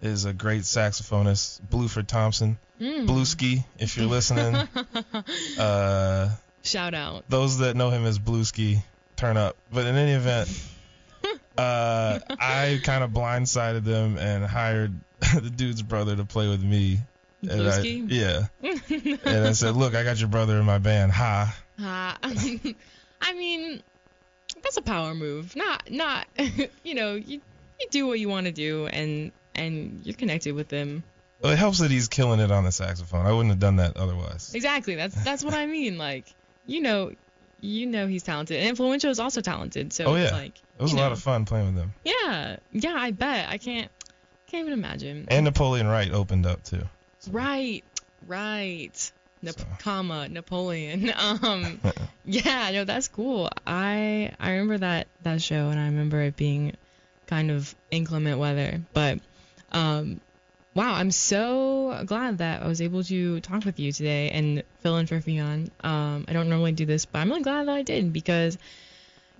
is 0.04 0.24
a 0.24 0.32
great 0.32 0.62
saxophonist, 0.62 1.60
Blueford 1.62 2.06
Thompson. 2.06 2.58
Mm. 2.80 3.06
Blueski, 3.06 3.64
if 3.78 3.96
you're 3.96 4.06
listening. 4.06 4.54
uh, 5.58 6.30
Shout 6.62 6.94
out. 6.94 7.24
those 7.28 7.58
that 7.58 7.76
know 7.76 7.90
him 7.90 8.04
as 8.04 8.18
Blueski, 8.18 8.82
turn 9.16 9.36
up. 9.36 9.56
But 9.72 9.86
in 9.86 9.96
any 9.96 10.12
event, 10.12 10.48
uh, 11.58 12.18
I 12.30 12.80
kind 12.82 13.04
of 13.04 13.10
blindsided 13.10 13.84
them 13.84 14.18
and 14.18 14.44
hired 14.44 14.92
the 15.34 15.50
dude's 15.50 15.82
brother 15.82 16.16
to 16.16 16.24
play 16.24 16.48
with 16.48 16.62
me. 16.62 16.98
And 17.42 17.68
I, 17.68 17.80
yeah. 17.82 18.46
And 18.62 19.46
I 19.46 19.52
said, 19.52 19.76
look, 19.76 19.94
I 19.94 20.02
got 20.02 20.18
your 20.18 20.28
brother 20.28 20.58
in 20.58 20.64
my 20.64 20.78
band. 20.78 21.12
Ha. 21.12 21.54
Uh, 21.78 22.14
I 23.20 23.34
mean, 23.34 23.82
that's 24.62 24.76
a 24.76 24.82
power 24.82 25.14
move. 25.14 25.54
Not 25.54 25.90
not 25.90 26.26
you 26.82 26.94
know 26.94 27.14
you 27.14 27.40
you 27.80 27.86
do 27.90 28.06
what 28.06 28.18
you 28.18 28.28
want 28.28 28.46
to 28.46 28.52
do 28.52 28.86
and 28.86 29.32
and 29.54 30.00
you're 30.04 30.14
connected 30.16 30.54
with 30.54 30.68
them. 30.68 31.02
Well, 31.42 31.52
it 31.52 31.58
helps 31.58 31.78
that 31.80 31.90
he's 31.90 32.08
killing 32.08 32.40
it 32.40 32.50
on 32.50 32.64
the 32.64 32.72
saxophone. 32.72 33.26
I 33.26 33.32
wouldn't 33.32 33.50
have 33.50 33.58
done 33.60 33.76
that 33.76 33.96
otherwise. 33.96 34.54
Exactly. 34.54 34.94
That's 34.94 35.14
that's 35.24 35.44
what 35.44 35.54
I 35.54 35.66
mean. 35.66 35.98
Like 35.98 36.32
you 36.66 36.80
know 36.80 37.12
you 37.60 37.86
know 37.86 38.06
he's 38.06 38.22
talented. 38.22 38.58
And 38.58 38.68
influential 38.68 39.10
is 39.10 39.20
also 39.20 39.40
talented. 39.40 39.92
So 39.92 40.04
Oh, 40.06 40.14
it's 40.14 40.30
yeah. 40.30 40.36
like 40.36 40.52
It 40.78 40.82
was 40.82 40.92
a 40.92 40.96
lot 40.96 41.12
of 41.12 41.20
fun 41.20 41.44
playing 41.44 41.66
with 41.66 41.76
them. 41.76 41.92
yeah 42.04 42.56
yeah 42.72 42.94
I 42.96 43.10
bet 43.10 43.48
I 43.48 43.58
can't 43.58 43.90
can't 44.48 44.62
even 44.66 44.72
imagine. 44.72 45.26
And 45.28 45.44
Napoleon 45.44 45.86
Wright 45.88 46.10
opened 46.12 46.46
up 46.46 46.62
too. 46.64 46.82
Right, 47.30 47.82
right. 48.26 49.12
Nap- 49.42 49.58
So. 49.58 49.64
comma 49.80 50.28
Napoleon. 50.28 51.12
Um, 51.18 51.80
yeah, 52.24 52.70
no, 52.72 52.84
that's 52.84 53.08
cool. 53.08 53.50
I 53.66 54.32
I 54.40 54.52
remember 54.52 54.78
that 54.78 55.08
that 55.22 55.42
show, 55.42 55.68
and 55.68 55.78
I 55.78 55.86
remember 55.86 56.20
it 56.22 56.36
being 56.36 56.74
kind 57.26 57.50
of 57.50 57.74
inclement 57.90 58.38
weather. 58.38 58.80
But 58.94 59.18
um, 59.74 60.20
wow, 60.74 60.94
I'm 60.94 61.10
so 61.10 62.02
glad 62.06 62.38
that 62.38 62.62
I 62.62 62.68
was 62.68 62.80
able 62.80 63.04
to 63.04 63.40
talk 63.40 63.64
with 63.64 63.78
you 63.78 63.92
today 63.92 64.30
and 64.30 64.62
fill 64.80 64.96
in 64.96 65.06
for 65.06 65.20
Fion. 65.20 65.70
Um, 65.82 66.24
I 66.26 66.32
don't 66.32 66.48
normally 66.48 66.72
do 66.72 66.86
this, 66.86 67.04
but 67.04 67.18
I'm 67.18 67.28
really 67.28 67.42
glad 67.42 67.68
that 67.68 67.74
I 67.74 67.82
did 67.82 68.12
because. 68.12 68.56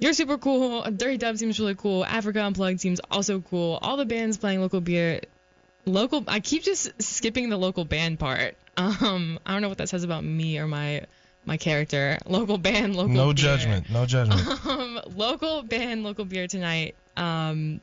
You're 0.00 0.12
super 0.12 0.38
cool. 0.38 0.82
Dirty 0.82 1.18
Dub 1.18 1.38
seems 1.38 1.60
really 1.60 1.76
cool. 1.76 2.04
Africa 2.04 2.40
Unplugged 2.40 2.80
seems 2.80 3.00
also 3.12 3.40
cool. 3.40 3.78
All 3.80 3.96
the 3.96 4.04
bands 4.04 4.36
playing 4.36 4.60
local 4.60 4.80
beer 4.80 5.20
local 5.86 6.24
I 6.28 6.40
keep 6.40 6.62
just 6.62 6.90
skipping 7.02 7.48
the 7.48 7.56
local 7.56 7.84
band 7.84 8.18
part. 8.18 8.56
Um 8.76 9.38
I 9.46 9.52
don't 9.52 9.62
know 9.62 9.68
what 9.68 9.78
that 9.78 9.88
says 9.88 10.04
about 10.04 10.24
me 10.24 10.58
or 10.58 10.66
my 10.66 11.02
my 11.44 11.56
character. 11.58 12.18
Local 12.26 12.58
band, 12.58 12.96
local 12.96 13.08
beer. 13.08 13.16
no 13.16 13.26
beer. 13.26 13.34
judgment. 13.34 13.90
No 13.90 14.06
judgment. 14.06 14.42
Um 14.66 15.00
local 15.14 15.62
band, 15.62 16.02
local 16.04 16.24
beer 16.24 16.46
tonight. 16.48 16.94
Um 17.16 17.80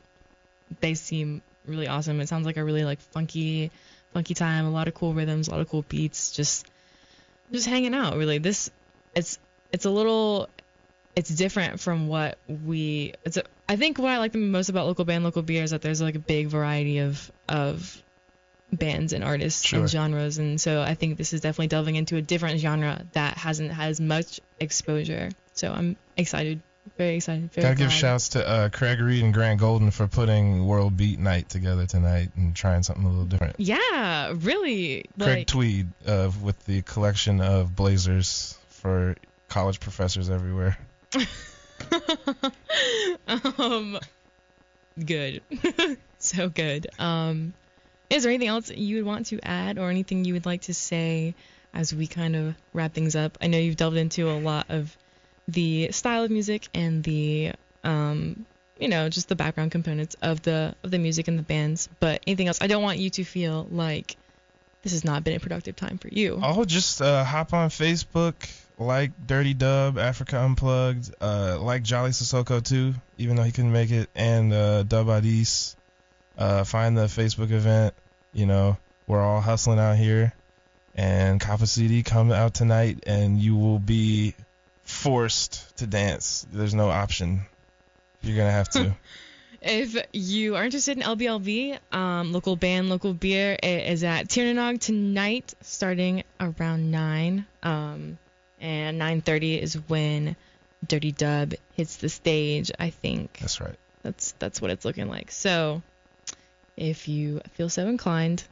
they 0.79 0.93
seem 0.95 1.41
really 1.65 1.87
awesome. 1.87 2.19
It 2.21 2.27
sounds 2.27 2.45
like 2.45 2.57
a 2.57 2.63
really 2.63 2.83
like 2.83 2.99
funky 2.99 3.71
funky 4.13 4.33
time, 4.33 4.65
a 4.65 4.71
lot 4.71 4.87
of 4.87 4.93
cool 4.93 5.13
rhythms, 5.13 5.47
a 5.47 5.51
lot 5.51 5.61
of 5.61 5.69
cool 5.69 5.83
beats, 5.87 6.31
just 6.31 6.65
just 7.51 7.67
hanging 7.67 7.93
out 7.93 8.17
really. 8.17 8.37
This 8.37 8.71
it's 9.15 9.39
it's 9.71 9.85
a 9.85 9.89
little 9.89 10.49
it's 11.15 11.29
different 11.29 11.79
from 11.79 12.07
what 12.07 12.37
we 12.47 13.13
it's 13.25 13.37
a, 13.37 13.43
I 13.67 13.75
think 13.75 13.99
what 13.99 14.09
I 14.09 14.17
like 14.17 14.31
the 14.31 14.37
most 14.37 14.69
about 14.69 14.87
local 14.87 15.05
band 15.05 15.23
local 15.23 15.41
beer 15.41 15.63
is 15.63 15.71
that 15.71 15.81
there's 15.81 16.01
like 16.01 16.15
a 16.15 16.19
big 16.19 16.47
variety 16.47 16.99
of 16.99 17.31
of 17.49 18.01
bands 18.71 19.11
and 19.11 19.21
artists 19.21 19.65
Sure. 19.65 19.81
and 19.81 19.89
genres 19.89 20.37
and 20.37 20.59
so 20.59 20.81
I 20.81 20.95
think 20.95 21.17
this 21.17 21.33
is 21.33 21.41
definitely 21.41 21.67
delving 21.67 21.97
into 21.97 22.15
a 22.15 22.21
different 22.21 22.61
genre 22.61 23.03
that 23.11 23.37
hasn't 23.37 23.71
had 23.71 23.89
as 23.89 23.99
much 23.99 24.39
exposure. 24.61 25.29
So 25.53 25.71
I'm 25.73 25.97
excited, 26.15 26.61
very 26.97 27.15
excited. 27.17 27.51
Very 27.51 27.63
Gotta 27.63 27.75
give 27.75 27.91
shouts 27.91 28.29
to 28.29 28.47
uh, 28.47 28.69
Craig 28.69 28.99
Reed 28.99 29.23
and 29.23 29.33
Grant 29.33 29.59
Golden 29.59 29.91
for 29.91 30.07
putting 30.07 30.65
World 30.65 30.97
Beat 30.97 31.19
Night 31.19 31.49
together 31.49 31.85
tonight 31.85 32.29
and 32.35 32.55
trying 32.55 32.83
something 32.83 33.05
a 33.05 33.09
little 33.09 33.25
different. 33.25 33.55
Yeah, 33.59 34.33
really. 34.35 35.05
Craig 35.19 35.37
Like, 35.39 35.47
Tweed 35.47 35.87
uh, 36.05 36.31
with 36.41 36.63
the 36.65 36.81
collection 36.81 37.41
of 37.41 37.75
blazers 37.75 38.57
for 38.69 39.15
college 39.47 39.79
professors 39.79 40.29
everywhere. 40.29 40.77
um, 43.57 43.99
good. 45.03 45.41
so 46.19 46.49
good. 46.49 46.87
Um, 46.99 47.53
is 48.09 48.23
there 48.23 48.31
anything 48.31 48.49
else 48.49 48.69
you 48.69 48.97
would 48.97 49.05
want 49.05 49.27
to 49.27 49.39
add 49.43 49.77
or 49.77 49.89
anything 49.89 50.25
you 50.25 50.33
would 50.33 50.45
like 50.45 50.63
to 50.63 50.73
say 50.73 51.35
as 51.73 51.93
we 51.93 52.07
kind 52.07 52.35
of 52.35 52.55
wrap 52.73 52.93
things 52.93 53.15
up? 53.15 53.37
I 53.41 53.47
know 53.47 53.57
you've 53.57 53.77
delved 53.77 53.97
into 53.97 54.29
a 54.29 54.37
lot 54.37 54.67
of 54.69 54.95
the 55.47 55.91
style 55.91 56.23
of 56.23 56.31
music 56.31 56.67
and 56.73 57.03
the, 57.03 57.53
um, 57.83 58.45
you 58.79 58.87
know, 58.87 59.09
just 59.09 59.29
the 59.29 59.35
background 59.35 59.71
components 59.71 60.15
of 60.21 60.41
the 60.41 60.75
of 60.83 60.91
the 60.91 60.99
music 60.99 61.27
and 61.27 61.37
the 61.37 61.43
bands. 61.43 61.89
But 61.99 62.21
anything 62.27 62.47
else? 62.47 62.59
I 62.61 62.67
don't 62.67 62.83
want 62.83 62.99
you 62.99 63.09
to 63.11 63.23
feel 63.23 63.67
like 63.71 64.17
this 64.81 64.93
has 64.93 65.03
not 65.03 65.23
been 65.23 65.35
a 65.35 65.39
productive 65.39 65.75
time 65.75 65.97
for 65.97 66.07
you. 66.07 66.39
Oh, 66.41 66.65
just 66.65 67.01
uh, 67.01 67.23
hop 67.23 67.53
on 67.53 67.69
Facebook, 67.69 68.33
like 68.77 69.11
Dirty 69.27 69.53
Dub, 69.53 69.97
Africa 69.97 70.39
Unplugged, 70.39 71.13
uh, 71.21 71.59
like 71.59 71.83
Jolly 71.83 72.11
Sissoko 72.11 72.63
too, 72.63 72.93
even 73.17 73.35
though 73.35 73.43
he 73.43 73.51
couldn't 73.51 73.71
make 73.71 73.91
it, 73.91 74.09
and 74.15 74.51
uh, 74.51 74.83
Dub 74.83 75.09
Addis. 75.09 75.75
Uh, 76.37 76.63
find 76.63 76.97
the 76.97 77.05
Facebook 77.05 77.51
event. 77.51 77.93
You 78.33 78.45
know, 78.45 78.77
we're 79.05 79.21
all 79.21 79.41
hustling 79.41 79.77
out 79.77 79.97
here, 79.97 80.33
and 80.95 81.39
Kappa 81.39 81.67
CD 81.67 82.01
come 82.01 82.31
out 82.31 82.53
tonight, 82.53 83.03
and 83.05 83.37
you 83.39 83.55
will 83.55 83.77
be 83.77 84.33
forced 84.83 85.77
to 85.77 85.87
dance. 85.87 86.45
There's 86.51 86.73
no 86.73 86.89
option. 86.89 87.41
You're 88.21 88.37
gonna 88.37 88.51
have 88.51 88.69
to. 88.69 88.95
If 89.63 89.95
you 90.11 90.55
are 90.55 90.63
interested 90.65 90.97
in 90.97 91.03
LBLV, 91.03 91.77
um, 91.91 92.33
local 92.33 92.55
band, 92.55 92.89
local 92.89 93.13
beer, 93.13 93.55
it 93.61 93.91
is 93.91 94.03
at 94.03 94.27
Tir 94.27 94.51
Na 94.53 94.71
Nog 94.71 94.79
tonight, 94.79 95.53
starting 95.61 96.23
around 96.39 96.89
nine. 96.89 97.45
Um, 97.61 98.17
and 98.59 98.99
9:30 98.99 99.61
is 99.61 99.75
when 99.87 100.35
Dirty 100.87 101.11
Dub 101.11 101.53
hits 101.75 101.97
the 101.97 102.09
stage. 102.09 102.71
I 102.79 102.89
think 102.89 103.37
That's 103.39 103.61
right. 103.61 103.75
that's 104.01 104.31
that's 104.39 104.59
what 104.61 104.71
it's 104.71 104.83
looking 104.83 105.07
like. 105.09 105.29
So, 105.31 105.83
if 106.75 107.07
you 107.07 107.41
feel 107.53 107.69
so 107.69 107.87
inclined, 107.87 108.43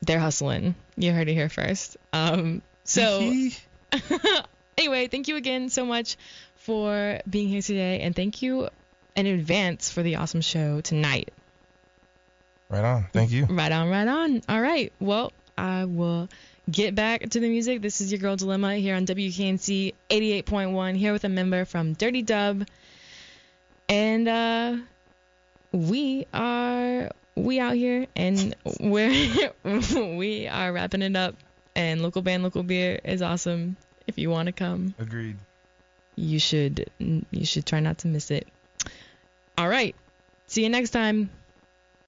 they're 0.00 0.20
hustling. 0.20 0.74
You 0.96 1.12
heard 1.12 1.28
it 1.28 1.34
here 1.34 1.50
first. 1.50 1.98
Um, 2.14 2.62
so 2.84 3.30
anyway, 4.80 5.08
thank 5.08 5.28
you 5.28 5.36
again 5.36 5.68
so 5.68 5.84
much 5.84 6.16
for 6.56 7.20
being 7.28 7.48
here 7.48 7.60
today, 7.60 8.00
and 8.00 8.16
thank 8.16 8.40
you 8.40 8.68
in 9.14 9.26
advance 9.26 9.90
for 9.90 10.02
the 10.02 10.16
awesome 10.16 10.40
show 10.40 10.80
tonight. 10.80 11.30
right 12.70 12.84
on. 12.84 13.06
Thank 13.12 13.30
you. 13.30 13.44
Right 13.44 13.70
on, 13.70 13.90
right 13.90 14.08
on. 14.08 14.42
All 14.48 14.60
right. 14.60 14.90
Well, 14.98 15.32
I 15.58 15.84
will 15.84 16.28
get 16.70 16.94
back 16.94 17.28
to 17.28 17.40
the 17.40 17.48
music. 17.48 17.82
This 17.82 18.00
is 18.00 18.10
your 18.10 18.20
girl 18.20 18.36
Dilemma 18.36 18.76
here 18.76 18.96
on 18.96 19.04
WKNC 19.04 19.92
88.1, 20.08 20.96
here 20.96 21.12
with 21.12 21.24
a 21.24 21.28
member 21.28 21.66
from 21.66 21.92
Dirty 21.92 22.22
Dub. 22.22 22.66
And 23.88 24.28
uh, 24.28 24.76
we 25.72 26.26
are 26.32 27.10
we 27.34 27.60
out 27.60 27.74
here 27.74 28.06
and 28.16 28.54
we're 28.80 29.52
we 30.16 30.46
are 30.48 30.72
wrapping 30.72 31.02
it 31.02 31.16
up. 31.16 31.34
And 31.76 32.02
local 32.02 32.22
band, 32.22 32.42
local 32.42 32.62
beer 32.62 32.98
is 33.04 33.20
awesome. 33.20 33.76
If 34.10 34.18
you 34.18 34.28
want 34.28 34.46
to 34.46 34.52
come, 34.52 34.92
Agreed. 34.98 35.36
you 36.16 36.40
should 36.40 36.90
you 36.98 37.44
should 37.44 37.64
try 37.64 37.78
not 37.78 37.98
to 37.98 38.08
miss 38.08 38.32
it. 38.32 38.48
All 39.56 39.68
right. 39.68 39.94
See 40.48 40.64
you 40.64 40.68
next 40.68 40.90
time. 40.90 41.30